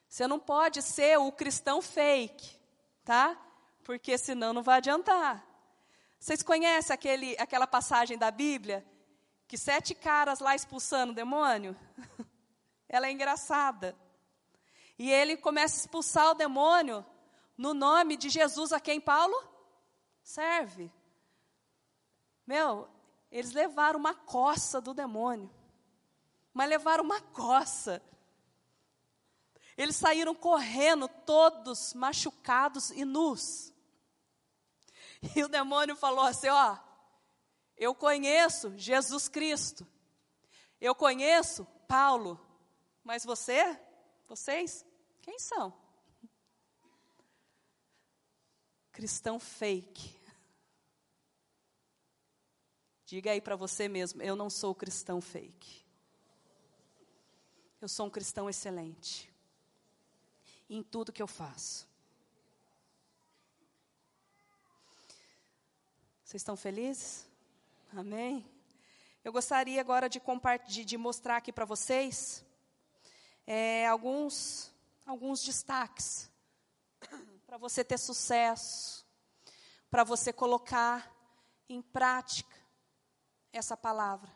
[0.09, 2.59] Você não pode ser o cristão fake,
[3.05, 3.41] tá?
[3.85, 5.47] porque senão não vai adiantar.
[6.19, 8.85] Vocês conhecem aquele, aquela passagem da Bíblia?
[9.47, 11.77] Que sete caras lá expulsando o demônio?
[12.89, 13.97] Ela é engraçada.
[14.99, 17.07] E ele começa a expulsar o demônio
[17.57, 19.41] no nome de Jesus a quem Paulo
[20.25, 20.93] serve.
[22.47, 22.89] Meu,
[23.31, 25.51] eles levaram uma coça do demônio.
[26.53, 28.03] Mas levaram uma coça.
[29.77, 33.73] Eles saíram correndo, todos machucados e nus.
[35.37, 36.77] E o demônio falou assim: Ó,
[37.77, 39.87] eu conheço Jesus Cristo,
[40.81, 42.41] eu conheço Paulo,
[43.03, 43.79] mas você,
[44.27, 44.85] vocês,
[45.23, 45.73] quem são?
[48.93, 50.20] Cristão fake.
[53.11, 55.85] Diga aí para você mesmo: eu não sou cristão fake.
[57.81, 59.29] Eu sou um cristão excelente
[60.69, 61.89] em tudo que eu faço.
[66.23, 67.27] Vocês estão felizes?
[67.93, 68.49] Amém?
[69.25, 70.23] Eu gostaria agora de,
[70.69, 72.45] de, de mostrar aqui para vocês
[73.45, 74.73] é, alguns,
[75.05, 76.31] alguns destaques
[77.45, 79.05] para você ter sucesso,
[79.91, 81.13] para você colocar
[81.69, 82.60] em prática
[83.53, 84.31] essa palavra.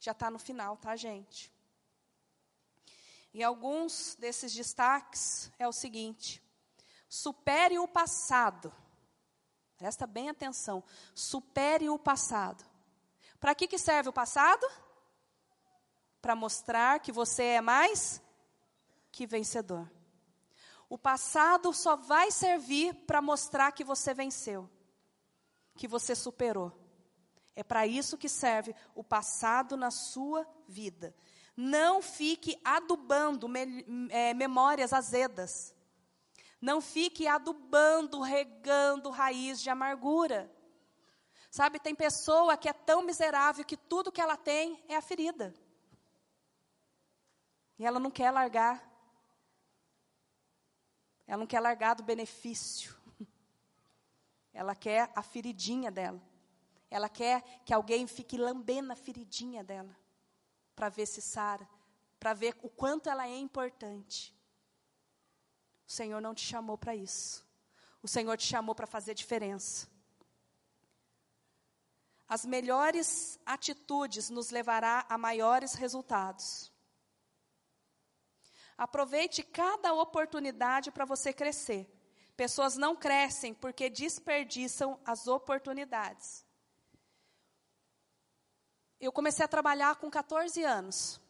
[0.00, 1.52] Já está no final, tá, gente?
[3.32, 6.42] E alguns desses destaques é o seguinte:
[7.08, 8.72] supere o passado.
[9.76, 10.82] Presta bem atenção.
[11.14, 12.64] Supere o passado.
[13.38, 14.66] Para que, que serve o passado?
[16.20, 18.20] Para mostrar que você é mais
[19.12, 19.88] que vencedor.
[20.88, 24.68] O passado só vai servir para mostrar que você venceu,
[25.76, 26.72] que você superou.
[27.58, 31.12] É para isso que serve o passado na sua vida.
[31.56, 35.74] Não fique adubando me, é, memórias azedas.
[36.60, 40.48] Não fique adubando, regando raiz de amargura.
[41.50, 45.52] Sabe, tem pessoa que é tão miserável que tudo que ela tem é a ferida.
[47.76, 48.88] E ela não quer largar.
[51.26, 52.94] Ela não quer largar do benefício.
[54.54, 56.22] Ela quer a feridinha dela.
[56.90, 59.96] Ela quer que alguém fique lambendo a feridinha dela.
[60.74, 61.68] Para ver se sara.
[62.18, 64.34] Para ver o quanto ela é importante.
[65.86, 67.46] O Senhor não te chamou para isso.
[68.02, 69.88] O Senhor te chamou para fazer diferença.
[72.28, 76.70] As melhores atitudes nos levará a maiores resultados.
[78.76, 81.90] Aproveite cada oportunidade para você crescer.
[82.36, 86.46] Pessoas não crescem porque desperdiçam as oportunidades.
[89.06, 91.20] Eu comecei a trabalhar com 14 anos.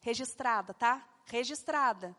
[0.00, 1.06] Registrada, tá?
[1.24, 2.16] Registrada.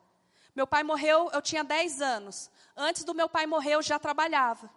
[0.55, 2.51] Meu pai morreu, eu tinha 10 anos.
[2.75, 4.69] Antes do meu pai morrer, eu já trabalhava.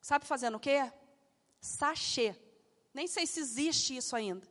[0.00, 0.90] Sabe fazendo o quê?
[1.60, 2.34] Sachê.
[2.94, 4.46] Nem sei se existe isso ainda.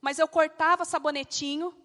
[0.00, 1.76] Mas eu cortava sabonetinho,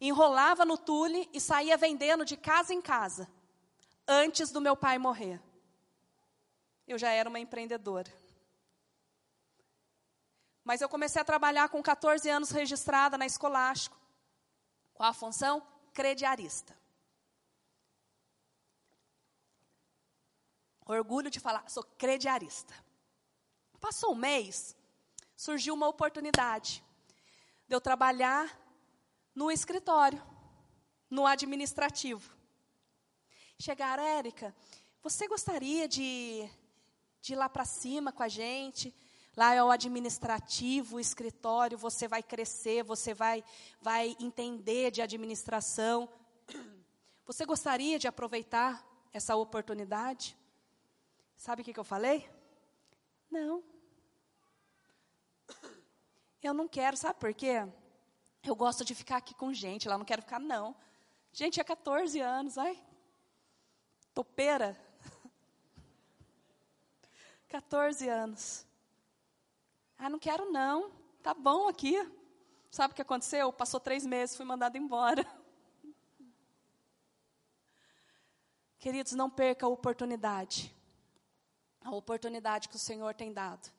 [0.00, 3.28] enrolava no tule e saía vendendo de casa em casa.
[4.06, 5.40] Antes do meu pai morrer.
[6.86, 8.10] Eu já era uma empreendedora.
[10.68, 13.98] Mas eu comecei a trabalhar com 14 anos registrada na Escolástico.
[14.92, 15.66] Qual a função?
[15.94, 16.76] Crediarista.
[20.84, 22.74] Orgulho de falar, sou crediarista.
[23.80, 24.76] Passou um mês,
[25.34, 26.84] surgiu uma oportunidade
[27.66, 28.54] de eu trabalhar
[29.34, 30.22] no escritório,
[31.08, 32.30] no administrativo.
[33.58, 34.54] Chegaram, Érica,
[35.02, 36.46] você gostaria de,
[37.22, 38.94] de ir lá para cima com a gente?
[39.38, 43.44] Lá é o administrativo, o escritório, você vai crescer, você vai,
[43.80, 46.08] vai entender de administração.
[47.24, 50.36] Você gostaria de aproveitar essa oportunidade?
[51.36, 52.28] Sabe o que, que eu falei?
[53.30, 53.62] Não.
[56.42, 57.64] Eu não quero, sabe por quê?
[58.42, 60.74] Eu gosto de ficar aqui com gente, lá não quero ficar, não.
[61.32, 62.76] Gente, é 14 anos, ai.
[64.12, 64.76] Topeira.
[67.46, 68.67] 14 anos.
[69.98, 70.90] Ah, não quero não.
[71.22, 71.94] Tá bom aqui.
[72.70, 73.52] Sabe o que aconteceu?
[73.52, 75.26] Passou três meses, fui mandada embora.
[78.78, 80.74] Queridos, não perca a oportunidade
[81.88, 83.70] a oportunidade que o Senhor tem dado.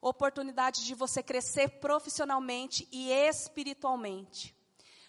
[0.00, 4.54] Oportunidade de você crescer profissionalmente e espiritualmente.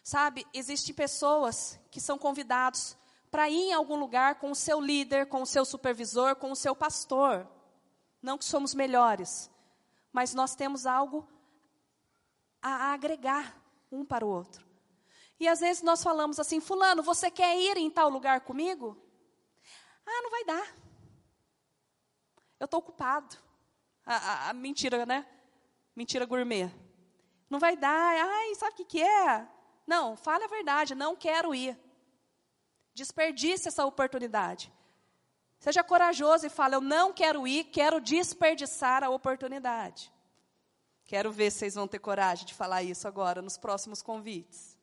[0.04, 2.98] Sabe, existem pessoas que são convidados
[3.30, 6.56] para ir em algum lugar com o seu líder, com o seu supervisor, com o
[6.56, 7.48] seu pastor.
[8.22, 9.50] Não que somos melhores,
[10.12, 11.28] mas nós temos algo
[12.62, 13.56] a agregar
[13.92, 14.68] um para o outro.
[15.40, 18.98] E às vezes nós falamos assim: Fulano, você quer ir em tal lugar comigo?
[20.06, 20.76] Ah, não vai dar.
[22.60, 23.38] Eu estou ocupado.
[24.06, 25.26] A, a, a, mentira, né?
[25.96, 26.70] Mentira gourmet.
[27.50, 28.16] Não vai dar.
[28.18, 29.48] Ai, sabe o que, que é?
[29.88, 30.94] Não, fale a verdade.
[30.94, 31.78] Não quero ir.
[32.94, 34.72] Desperdice essa oportunidade.
[35.60, 40.12] Seja corajoso e fale: Eu não quero ir, quero desperdiçar a oportunidade.
[41.06, 44.78] Quero ver se vocês vão ter coragem de falar isso agora, nos próximos convites.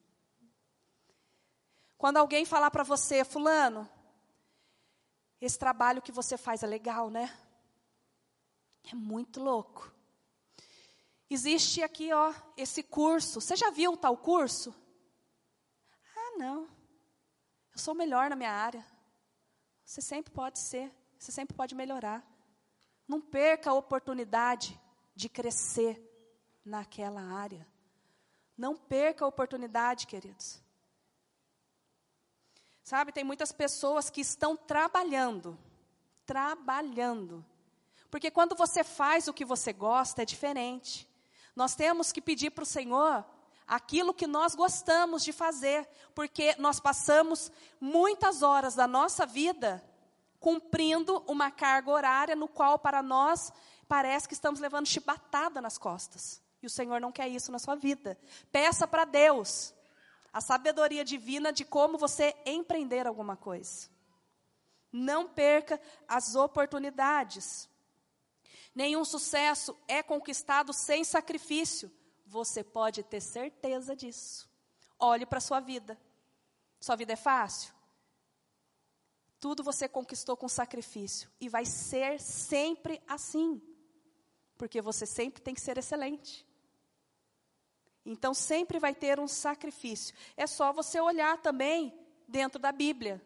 [1.96, 3.88] Quando alguém falar para você, Fulano,
[5.40, 7.34] esse trabalho que você faz é legal, né?
[8.84, 9.90] É muito louco.
[11.30, 13.40] Existe aqui, ó, esse curso.
[13.40, 14.74] Você já viu tal curso?
[16.14, 16.68] Ah, não.
[17.72, 18.84] Eu sou melhor na minha área.
[19.86, 22.26] Você sempre pode ser, você sempre pode melhorar.
[23.06, 24.78] Não perca a oportunidade
[25.14, 26.02] de crescer
[26.64, 27.64] naquela área.
[28.58, 30.60] Não perca a oportunidade, queridos.
[32.82, 35.56] Sabe, tem muitas pessoas que estão trabalhando,
[36.24, 37.44] trabalhando,
[38.10, 41.08] porque quando você faz o que você gosta, é diferente.
[41.54, 43.24] Nós temos que pedir para o Senhor
[43.66, 47.50] aquilo que nós gostamos de fazer, porque nós passamos
[47.80, 49.82] muitas horas da nossa vida
[50.38, 53.52] cumprindo uma carga horária no qual para nós
[53.88, 56.40] parece que estamos levando chibatada nas costas.
[56.62, 58.18] E o Senhor não quer isso na sua vida.
[58.52, 59.74] Peça para Deus
[60.32, 63.88] a sabedoria divina de como você empreender alguma coisa.
[64.92, 67.68] Não perca as oportunidades.
[68.74, 71.90] Nenhum sucesso é conquistado sem sacrifício.
[72.26, 74.50] Você pode ter certeza disso.
[74.98, 75.98] Olhe para a sua vida.
[76.80, 77.72] Sua vida é fácil?
[79.38, 81.30] Tudo você conquistou com sacrifício.
[81.40, 83.62] E vai ser sempre assim.
[84.58, 86.44] Porque você sempre tem que ser excelente.
[88.04, 90.14] Então sempre vai ter um sacrifício.
[90.36, 91.96] É só você olhar também
[92.26, 93.22] dentro da Bíblia.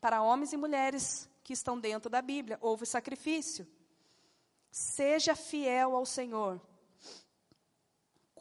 [0.00, 2.58] Para homens e mulheres que estão dentro da Bíblia.
[2.60, 3.66] Houve sacrifício.
[4.70, 6.60] Seja fiel ao Senhor,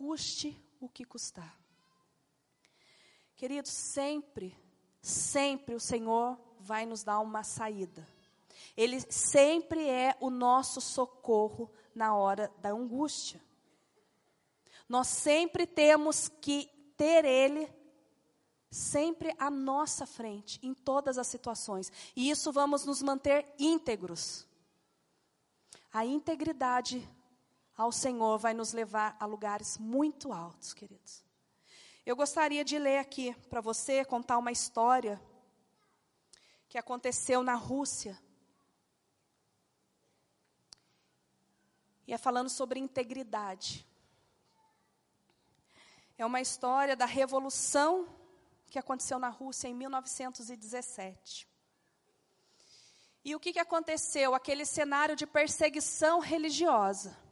[0.02, 1.56] custe o que custar.
[3.36, 4.58] Queridos, sempre,
[5.00, 8.08] sempre o Senhor vai nos dar uma saída.
[8.76, 13.40] Ele sempre é o nosso socorro na hora da angústia.
[14.90, 16.66] Nós sempre temos que
[16.98, 17.72] ter Ele
[18.72, 21.92] sempre à nossa frente, em todas as situações.
[22.16, 24.48] E isso vamos nos manter íntegros.
[25.94, 27.08] A integridade
[27.82, 31.24] ao Senhor vai nos levar a lugares muito altos, queridos.
[32.06, 35.20] Eu gostaria de ler aqui para você, contar uma história
[36.70, 38.22] que aconteceu na Rússia.
[42.06, 43.88] E é falando sobre integridade.
[46.20, 48.08] É uma história da revolução
[48.70, 51.48] que aconteceu na Rússia em 1917.
[53.26, 54.36] E o que, que aconteceu?
[54.36, 57.31] Aquele cenário de perseguição religiosa.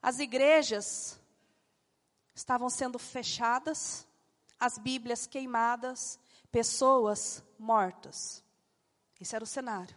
[0.00, 1.18] As igrejas
[2.34, 4.06] estavam sendo fechadas,
[4.58, 6.18] as Bíblias queimadas,
[6.52, 8.44] pessoas mortas.
[9.20, 9.96] Esse era o cenário.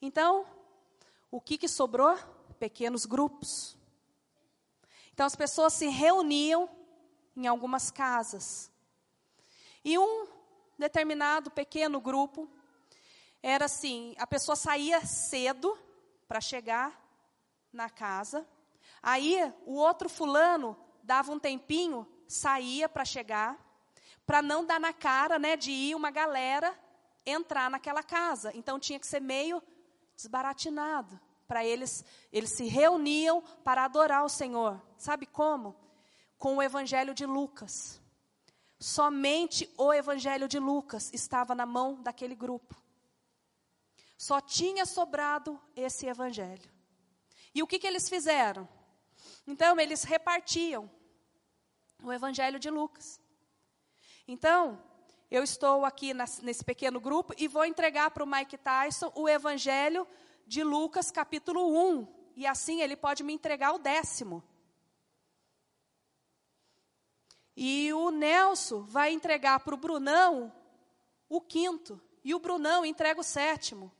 [0.00, 0.46] Então,
[1.30, 2.16] o que, que sobrou?
[2.58, 3.76] Pequenos grupos.
[5.12, 6.68] Então, as pessoas se reuniam
[7.36, 8.70] em algumas casas.
[9.84, 10.28] E um
[10.78, 12.48] determinado pequeno grupo
[13.42, 15.78] era assim: a pessoa saía cedo
[16.28, 17.00] para chegar
[17.72, 18.46] na casa,
[19.04, 23.58] aí o outro fulano dava um tempinho, saía para chegar,
[24.24, 26.74] para não dar na cara, né, de ir uma galera
[27.26, 28.50] entrar naquela casa.
[28.54, 29.62] Então tinha que ser meio
[30.16, 34.80] desbaratinado para eles, eles se reuniam para adorar o Senhor.
[34.96, 35.76] Sabe como?
[36.38, 38.00] Com o evangelho de Lucas.
[38.78, 42.74] Somente o evangelho de Lucas estava na mão daquele grupo.
[44.16, 46.72] Só tinha sobrado esse evangelho.
[47.54, 48.68] E o que, que eles fizeram?
[49.46, 50.90] Então, eles repartiam
[52.02, 53.20] o evangelho de Lucas.
[54.26, 54.82] Então,
[55.30, 60.06] eu estou aqui nesse pequeno grupo e vou entregar para o Mike Tyson o Evangelho
[60.46, 62.06] de Lucas, capítulo 1.
[62.36, 64.42] E assim ele pode me entregar o décimo.
[67.56, 70.52] E o Nelson vai entregar para o Brunão
[71.28, 72.00] o quinto.
[72.22, 73.92] E o Brunão entrega o sétimo.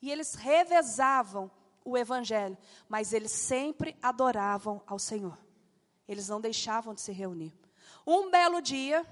[0.00, 1.50] E eles revezavam
[1.84, 2.56] o Evangelho.
[2.88, 5.38] Mas eles sempre adoravam ao Senhor.
[6.06, 7.54] Eles não deixavam de se reunir.
[8.06, 9.06] Um belo dia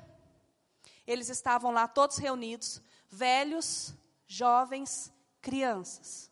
[1.10, 3.92] eles estavam lá todos reunidos, velhos,
[4.28, 6.30] jovens, crianças.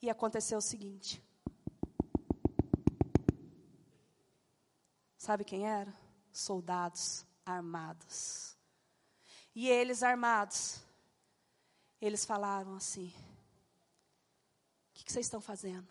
[0.00, 1.20] E aconteceu o seguinte.
[5.18, 5.92] Sabe quem era?
[6.32, 8.56] Soldados armados.
[9.52, 10.80] E eles armados,
[12.00, 13.12] eles falaram assim:
[15.06, 15.86] que, vocês estão fazendo?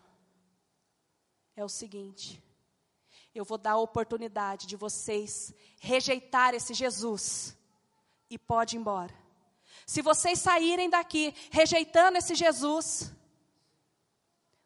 [1.56, 2.42] É o seguinte,
[3.34, 7.56] eu vou dar a oportunidade de vocês rejeitar esse Jesus
[8.28, 9.14] e pode ir embora.
[9.86, 13.10] Se vocês saírem daqui rejeitando esse Jesus,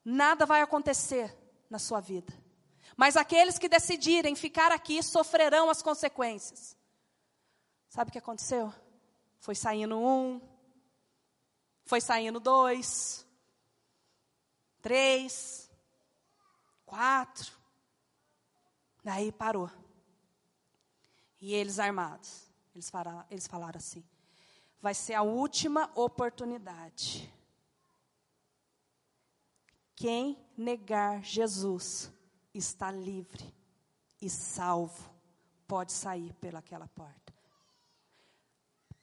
[0.05, 1.37] nada vai acontecer
[1.69, 2.33] na sua vida.
[2.97, 6.77] Mas aqueles que decidirem ficar aqui sofrerão as consequências.
[7.89, 8.73] Sabe o que aconteceu?
[9.39, 10.41] Foi saindo um,
[11.85, 13.27] foi saindo dois,
[14.83, 15.71] três,
[16.85, 17.53] quatro.
[19.03, 19.71] Daí parou.
[21.41, 22.51] E eles armados.
[22.75, 24.05] Eles falaram, eles falaram assim:
[24.81, 27.33] vai ser a última oportunidade.
[29.95, 32.11] Quem negar Jesus
[32.55, 33.55] está livre
[34.21, 35.11] e salvo,
[35.67, 37.35] pode sair pelaquela porta.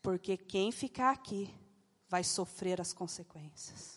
[0.02, 1.54] Porque quem ficar aqui
[2.10, 3.97] vai sofrer as consequências.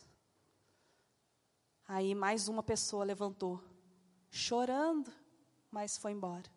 [1.92, 3.60] Aí mais uma pessoa levantou,
[4.30, 5.12] chorando,
[5.72, 6.48] mas foi embora.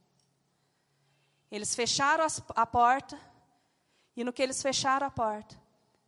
[1.50, 3.20] Eles fecharam a porta,
[4.16, 5.60] e no que eles fecharam a porta,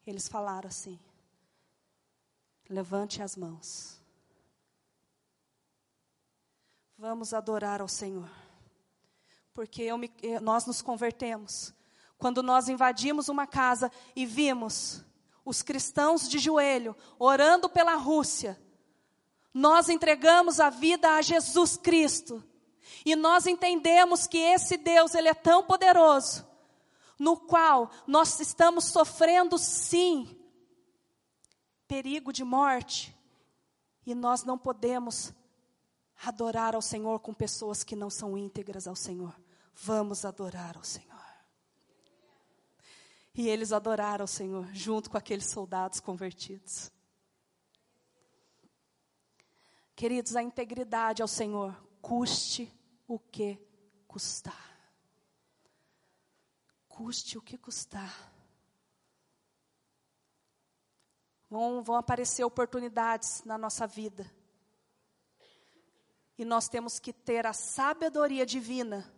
[0.05, 0.99] eles falaram assim:
[2.70, 3.99] levante as mãos.
[6.95, 8.29] Vamos adorar ao Senhor.
[9.55, 11.74] Porque me, nós nos convertemos.
[12.16, 15.04] Quando nós invadimos uma casa e vimos
[15.43, 18.63] os cristãos de joelho orando pela Rússia,
[19.55, 22.43] nós entregamos a vida a Jesus Cristo
[23.05, 26.45] e nós entendemos que esse Deus, ele é tão poderoso,
[27.17, 30.37] no qual nós estamos sofrendo sim
[31.87, 33.15] perigo de morte,
[34.05, 35.32] e nós não podemos
[36.25, 39.33] adorar ao Senhor com pessoas que não são íntegras ao Senhor.
[39.73, 41.15] Vamos adorar ao Senhor.
[43.33, 46.91] E eles adoraram ao Senhor junto com aqueles soldados convertidos.
[49.96, 52.72] Queridos, a integridade ao Senhor custe
[53.08, 53.58] o que
[54.05, 54.93] custar.
[56.89, 58.34] Custe o que custar.
[61.50, 64.30] Vão, vão aparecer oportunidades na nossa vida.
[66.38, 69.09] E nós temos que ter a sabedoria divina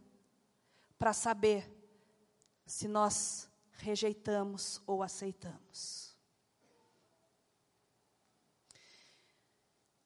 [0.99, 1.67] para saber
[2.65, 6.06] se nós rejeitamos ou aceitamos.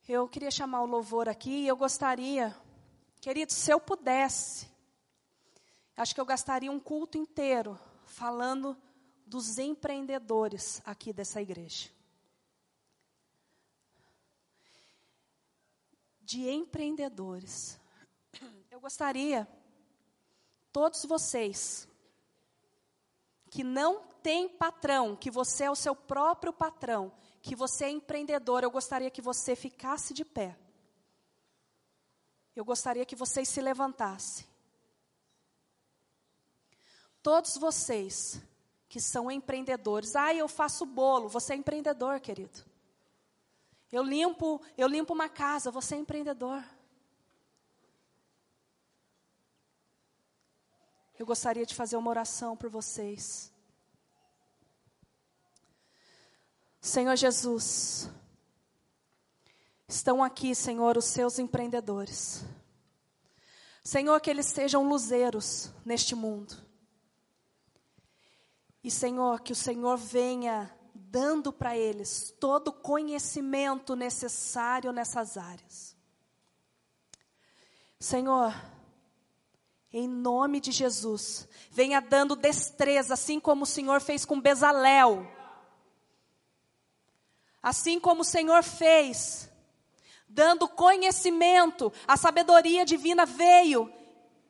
[0.08, 2.56] Eu queria chamar o louvor aqui e eu gostaria
[3.22, 4.68] Queridos, se eu pudesse,
[5.96, 8.76] acho que eu gastaria um culto inteiro falando
[9.28, 11.90] dos empreendedores aqui dessa igreja.
[16.24, 17.78] de empreendedores.
[18.72, 19.46] Eu gostaria,
[20.72, 21.86] todos vocês,
[23.50, 27.12] que não tem patrão, que você é o seu próprio patrão,
[27.42, 30.58] que você é empreendedor, eu gostaria que você ficasse de pé.
[32.56, 34.46] Eu gostaria que vocês se levantassem.
[37.24, 38.42] Todos vocês
[38.92, 40.18] que são empreendedores.
[40.18, 42.66] Ah, eu faço bolo, você é empreendedor, querido.
[43.90, 46.62] Eu limpo, eu limpo uma casa, você é empreendedor.
[51.18, 53.51] Eu gostaria de fazer uma oração por vocês.
[56.82, 58.10] Senhor Jesus,
[59.88, 62.44] estão aqui, Senhor, os seus empreendedores.
[63.84, 66.56] Senhor, que eles sejam luzeiros neste mundo.
[68.84, 75.96] E, Senhor, que o Senhor venha dando para eles todo o conhecimento necessário nessas áreas.
[78.00, 78.60] Senhor,
[79.94, 85.41] em nome de Jesus, venha dando destreza, assim como o Senhor fez com Bezalel.
[87.62, 89.50] Assim como o Senhor fez,
[90.28, 93.92] dando conhecimento, a sabedoria divina veio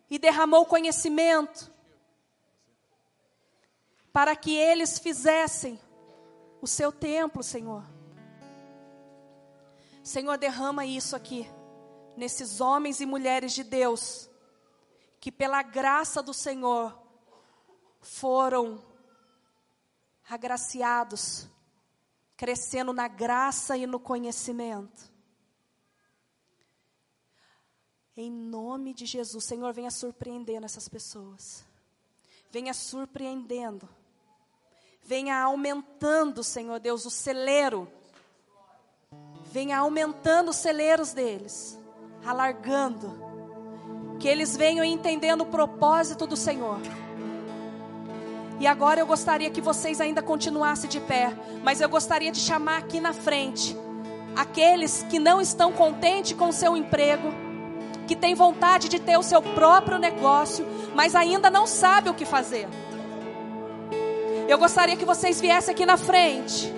[0.09, 1.71] e derramou conhecimento
[4.13, 5.79] para que eles fizessem
[6.61, 7.83] o seu templo, Senhor.
[10.03, 11.49] Senhor, derrama isso aqui,
[12.17, 14.29] nesses homens e mulheres de Deus,
[15.19, 16.97] que pela graça do Senhor
[18.01, 18.83] foram
[20.27, 21.47] agraciados,
[22.41, 25.11] crescendo na graça e no conhecimento.
[28.17, 31.63] Em nome de Jesus, Senhor, venha surpreendendo essas pessoas.
[32.49, 33.87] Venha surpreendendo
[35.03, 37.85] venha aumentando, Senhor Deus, o celeiro.
[39.43, 41.77] Venha aumentando os celeiros deles,
[42.25, 43.11] alargando.
[44.19, 46.79] Que eles venham entendendo o propósito do Senhor.
[48.61, 51.33] E agora eu gostaria que vocês ainda continuassem de pé,
[51.63, 53.75] mas eu gostaria de chamar aqui na frente
[54.35, 57.33] aqueles que não estão contentes com o seu emprego,
[58.05, 60.63] que têm vontade de ter o seu próprio negócio,
[60.93, 62.67] mas ainda não sabem o que fazer.
[64.47, 66.71] Eu gostaria que vocês viessem aqui na frente.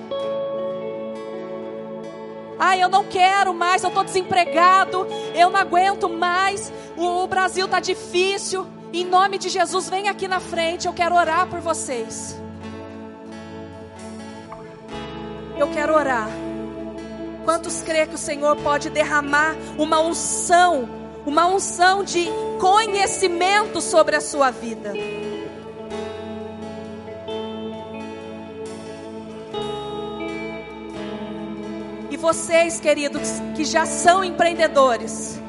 [2.57, 5.05] Ah, eu não quero mais, eu estou desempregado,
[5.35, 8.65] eu não aguento mais, o, o Brasil está difícil.
[8.93, 12.39] Em nome de Jesus, vem aqui na frente, eu quero orar por vocês.
[15.57, 16.29] Eu quero orar.
[17.43, 20.87] Quantos crê que o Senhor pode derramar uma unção,
[21.25, 22.27] uma unção de
[22.59, 24.93] conhecimento sobre a sua vida?
[32.23, 35.42] vocês, queridos, que já são empreendedores.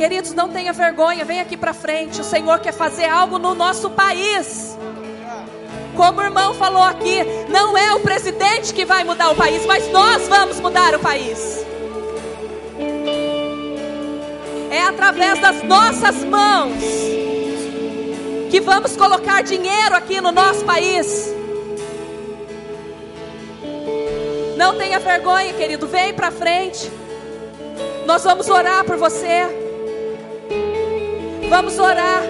[0.00, 2.22] Queridos, não tenha vergonha, vem aqui para frente.
[2.22, 4.74] O Senhor quer fazer algo no nosso país.
[5.94, 7.18] Como o irmão falou aqui,
[7.50, 11.66] não é o presidente que vai mudar o país, mas nós vamos mudar o país.
[14.70, 16.82] É através das nossas mãos
[18.50, 21.30] que vamos colocar dinheiro aqui no nosso país.
[24.56, 25.86] Não tenha vergonha, querido.
[25.86, 26.90] Vem para frente.
[28.06, 29.68] Nós vamos orar por você.
[31.50, 32.22] Vamos orar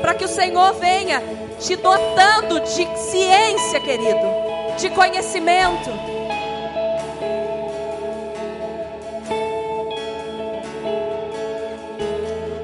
[0.00, 1.22] para que o Senhor venha
[1.60, 4.26] te dotando de ciência, querido,
[4.78, 5.90] de conhecimento.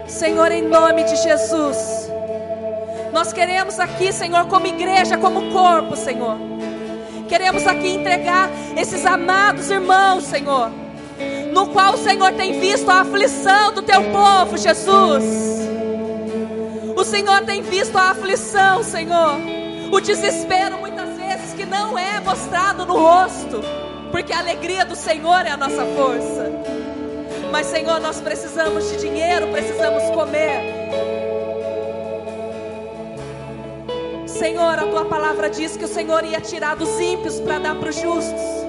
[0.06, 2.10] Senhor, em nome de Jesus,
[3.12, 6.54] nós queremos aqui, Senhor, como igreja, como corpo, Senhor
[7.28, 10.70] Queremos aqui entregar esses amados irmãos, Senhor,
[11.54, 15.24] no qual o Senhor tem visto a aflição do teu povo, Jesus.
[16.96, 19.36] O Senhor tem visto a aflição, Senhor,
[19.92, 23.60] o desespero muitas vezes que não é mostrado no rosto,
[24.10, 26.50] porque a alegria do Senhor é a nossa força.
[27.52, 30.60] Mas, Senhor, nós precisamos de dinheiro, precisamos comer.
[34.26, 37.90] Senhor, a tua palavra diz que o Senhor ia tirar dos ímpios para dar para
[37.90, 38.63] os justos.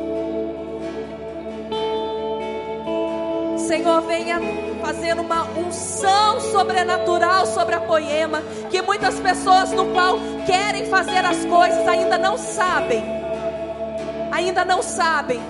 [3.76, 4.40] Senhor, venha
[4.82, 11.44] fazendo uma unção sobrenatural sobre a poema, que muitas pessoas no qual querem fazer as
[11.44, 13.04] coisas ainda não sabem.
[14.32, 15.42] Ainda não sabem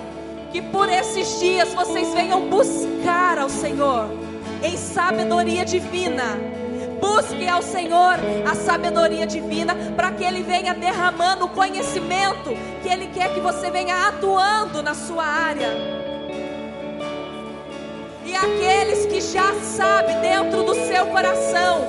[0.50, 4.10] que por esses dias vocês venham buscar ao Senhor
[4.60, 6.36] em sabedoria divina
[7.00, 8.14] Busque ao Senhor
[8.50, 12.50] a sabedoria divina para que Ele venha derramando o conhecimento
[12.82, 15.95] que Ele quer que você venha atuando na sua área.
[18.36, 21.86] Aqueles que já sabem dentro do seu coração,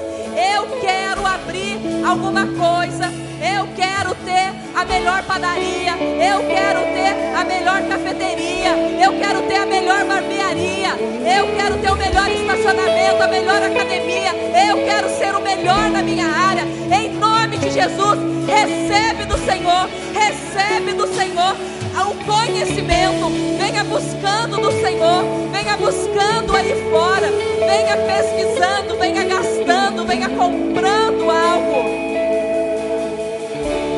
[0.55, 3.11] eu quero abrir alguma coisa,
[3.41, 8.71] eu quero ter a melhor padaria, eu quero ter a melhor cafeteria,
[9.03, 10.89] eu quero ter a melhor barbearia,
[11.37, 14.31] eu quero ter o melhor estacionamento, a melhor academia,
[14.67, 16.63] eu quero ser o melhor na minha área.
[16.63, 21.55] Em nome de Jesus, recebe do Senhor, recebe do Senhor
[22.03, 27.27] o conhecimento, venha buscando do Senhor, venha buscando aí fora,
[27.59, 32.07] venha pesquisando, venha gastando, venha comprando algo.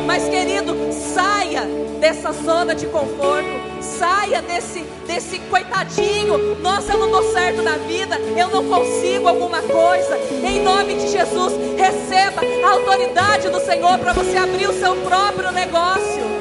[0.06, 1.62] Mas querido, saia
[2.00, 3.48] dessa zona de conforto,
[3.80, 6.56] saia desse desse coitadinho.
[6.60, 10.16] Nossa, eu não dou certo na vida, eu não consigo alguma coisa.
[10.44, 15.50] Em nome de Jesus, receba a autoridade do Senhor para você abrir o seu próprio
[15.50, 16.39] negócio.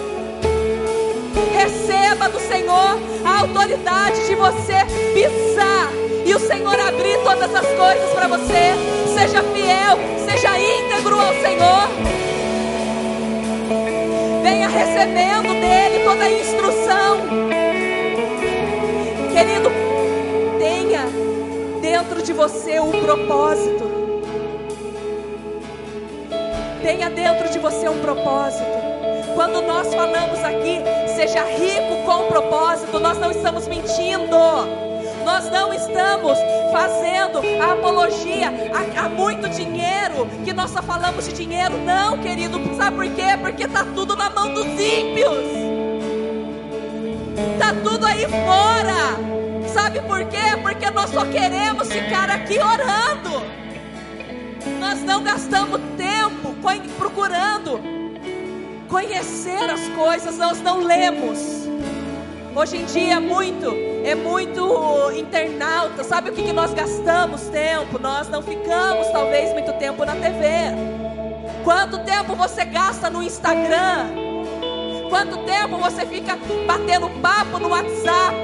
[1.89, 5.89] Receba do Senhor a autoridade de você pisar
[6.23, 8.75] e o Senhor abrir todas as coisas para você.
[9.17, 11.89] Seja fiel, seja íntegro ao Senhor
[14.69, 17.17] recebendo dele toda a instrução.
[19.33, 19.71] Querido,
[20.59, 21.05] tenha
[21.81, 23.89] dentro de você um propósito.
[26.83, 28.79] Tenha dentro de você um propósito.
[29.35, 30.79] Quando nós falamos aqui,
[31.19, 34.37] seja rico com propósito, nós não estamos mentindo.
[35.25, 36.37] Nós não estamos
[36.71, 41.77] fazendo a apologia a, a, muito dinheiro, que nós só falamos de dinheiro.
[41.79, 43.37] Não, querido, sabe por quê?
[43.41, 45.43] Porque está tudo na mão dos ímpios.
[47.53, 49.67] Está tudo aí fora.
[49.73, 50.55] Sabe por quê?
[50.61, 53.43] Porque nós só queremos ficar aqui orando.
[54.79, 56.55] Nós não gastamos tempo
[56.97, 57.98] procurando
[58.89, 61.69] conhecer as coisas, nós não lemos.
[62.55, 66.03] Hoje em dia é muito, é muito internauta.
[66.03, 67.99] Sabe o que, que nós gastamos tempo?
[67.99, 70.45] Nós não ficamos talvez muito tempo na TV.
[71.63, 74.07] Quanto tempo você gasta no Instagram?
[75.09, 78.35] Quanto tempo você fica batendo papo no WhatsApp?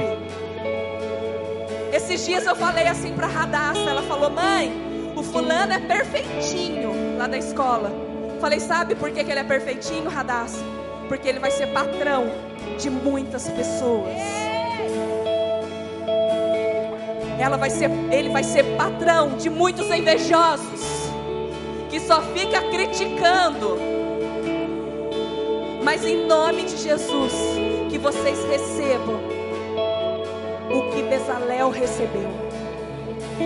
[1.92, 4.72] Esses dias eu falei assim para Radassa, ela falou: "Mãe,
[5.16, 8.05] o fulano é perfeitinho lá da escola".
[8.40, 10.64] Falei: "Sabe por que, que ele é perfeitinho, Radassa?
[11.08, 12.26] Porque ele vai ser patrão
[12.78, 14.18] de muitas pessoas.
[17.40, 21.12] Ela vai ser, ele vai ser patrão de muitos invejosos
[21.90, 23.78] que só fica criticando.
[25.84, 27.34] Mas em nome de Jesus,
[27.90, 29.20] que vocês recebam
[30.72, 32.30] o que Bezalel recebeu.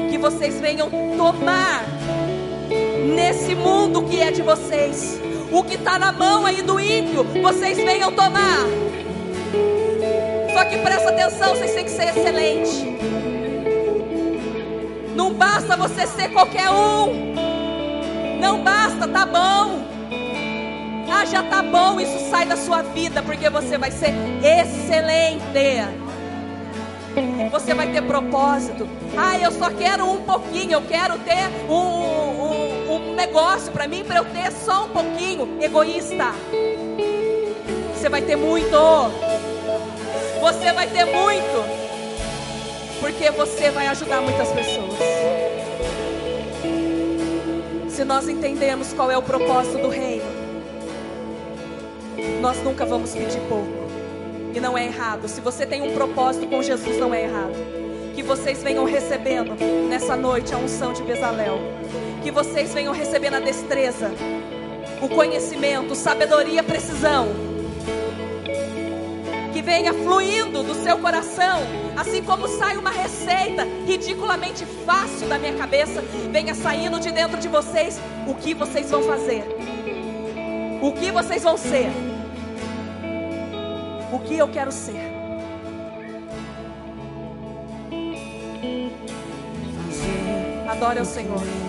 [0.10, 1.84] Que vocês venham tomar
[3.10, 5.19] nesse mundo que é de vocês.
[5.52, 8.65] O que está na mão aí do ímpio, vocês venham tomar.
[10.53, 12.98] Só que presta atenção, vocês têm que ser excelente.
[15.15, 17.34] Não basta você ser qualquer um.
[18.40, 19.80] Não basta, tá bom.
[21.11, 25.49] Ah, já tá bom, isso sai da sua vida, porque você vai ser excelente.
[27.52, 28.88] Você vai ter propósito.
[29.18, 32.39] Ah, eu só quero um pouquinho, eu quero ter um,
[33.00, 35.58] um, negócio para mim, para eu ter só um pouquinho.
[35.62, 36.34] Egoísta.
[37.96, 38.78] Você vai ter muito.
[40.40, 41.66] Você vai ter muito,
[43.02, 44.98] porque você vai ajudar muitas pessoas.
[47.90, 50.24] Se nós entendemos qual é o propósito do reino,
[52.40, 53.68] nós nunca vamos pedir pouco.
[54.56, 55.28] E não é errado.
[55.28, 57.54] Se você tem um propósito com Jesus, não é errado.
[58.16, 59.56] Que vocês venham recebendo
[59.90, 61.60] nessa noite a unção de Bezalel.
[62.24, 64.12] Que vocês venham recebendo a destreza,
[65.02, 67.50] o conhecimento, sabedoria, precisão
[69.60, 71.60] que venha fluindo do seu coração,
[71.98, 76.02] assim como sai uma receita ridiculamente fácil da minha cabeça,
[76.32, 79.44] venha saindo de dentro de vocês o que vocês vão fazer,
[80.82, 81.90] o que vocês vão ser,
[84.14, 85.10] o que eu quero ser.
[90.70, 91.69] Adore ao Senhor.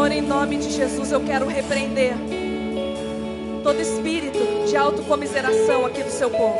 [0.00, 2.14] Senhor, em nome de Jesus, eu quero repreender
[3.62, 6.58] todo espírito de autocomiseração aqui do seu povo.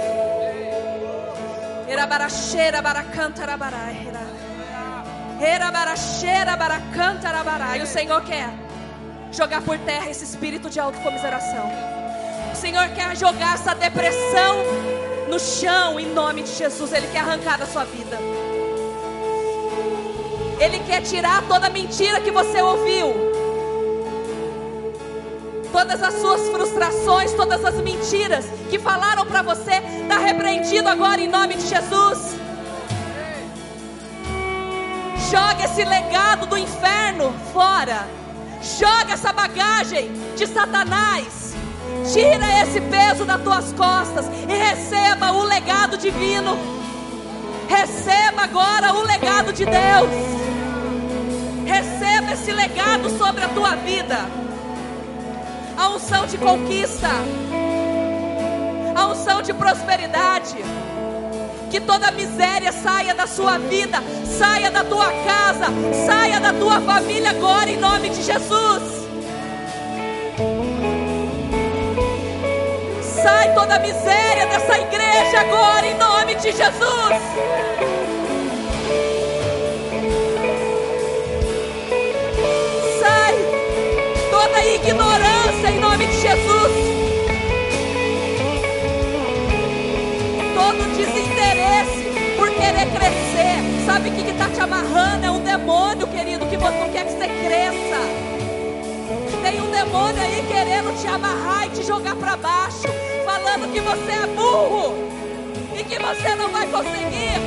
[7.82, 8.52] O Senhor quer
[9.32, 11.64] jogar por terra esse espírito de autocomiseração.
[12.52, 14.58] O Senhor quer jogar essa depressão
[15.30, 16.92] no chão em nome de Jesus.
[16.92, 18.18] Ele quer arrancar da sua vida.
[20.60, 23.14] Ele quer tirar toda mentira que você ouviu.
[25.72, 31.28] Todas as suas frustrações, todas as mentiras que falaram para você, está repreendido agora em
[31.28, 32.36] nome de Jesus.
[35.30, 38.06] Joga esse legado do inferno fora.
[38.78, 41.54] Joga essa bagagem de Satanás.
[42.12, 46.58] Tira esse peso das tuas costas e receba o legado divino.
[47.66, 50.49] Receba agora o legado de Deus.
[51.80, 54.18] Receba esse legado sobre a tua vida.
[55.78, 57.08] A unção de conquista.
[58.94, 60.56] A unção de prosperidade
[61.70, 65.66] que toda miséria saia da sua vida, saia da tua casa,
[66.04, 68.82] saia da tua família agora, em nome de Jesus.
[73.22, 78.09] Sai toda miséria dessa igreja agora, em nome de Jesus.
[84.60, 86.90] Toda ignorância, em nome de Jesus.
[92.50, 93.86] querer crescer.
[93.86, 95.24] Sabe o que está te amarrando?
[95.24, 98.00] É um demônio, querido, que não quer que você cresça.
[99.42, 102.88] Tem um demônio aí querendo te amarrar e te jogar para baixo,
[103.24, 104.94] falando que você é burro
[105.74, 107.40] e que você não vai conseguir.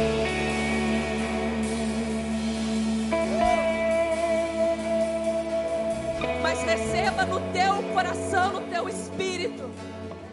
[6.41, 6.59] Mas
[7.03, 9.69] receba no teu coração, no teu espírito,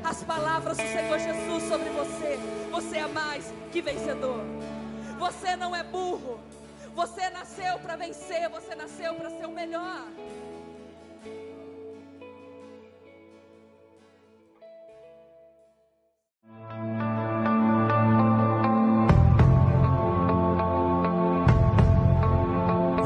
[0.04, 2.38] as palavras do Senhor Jesus sobre você.
[2.70, 4.44] Você é mais que vencedor.
[5.18, 6.38] Você não é burro.
[6.94, 10.04] Você nasceu para vencer, você nasceu para ser o melhor.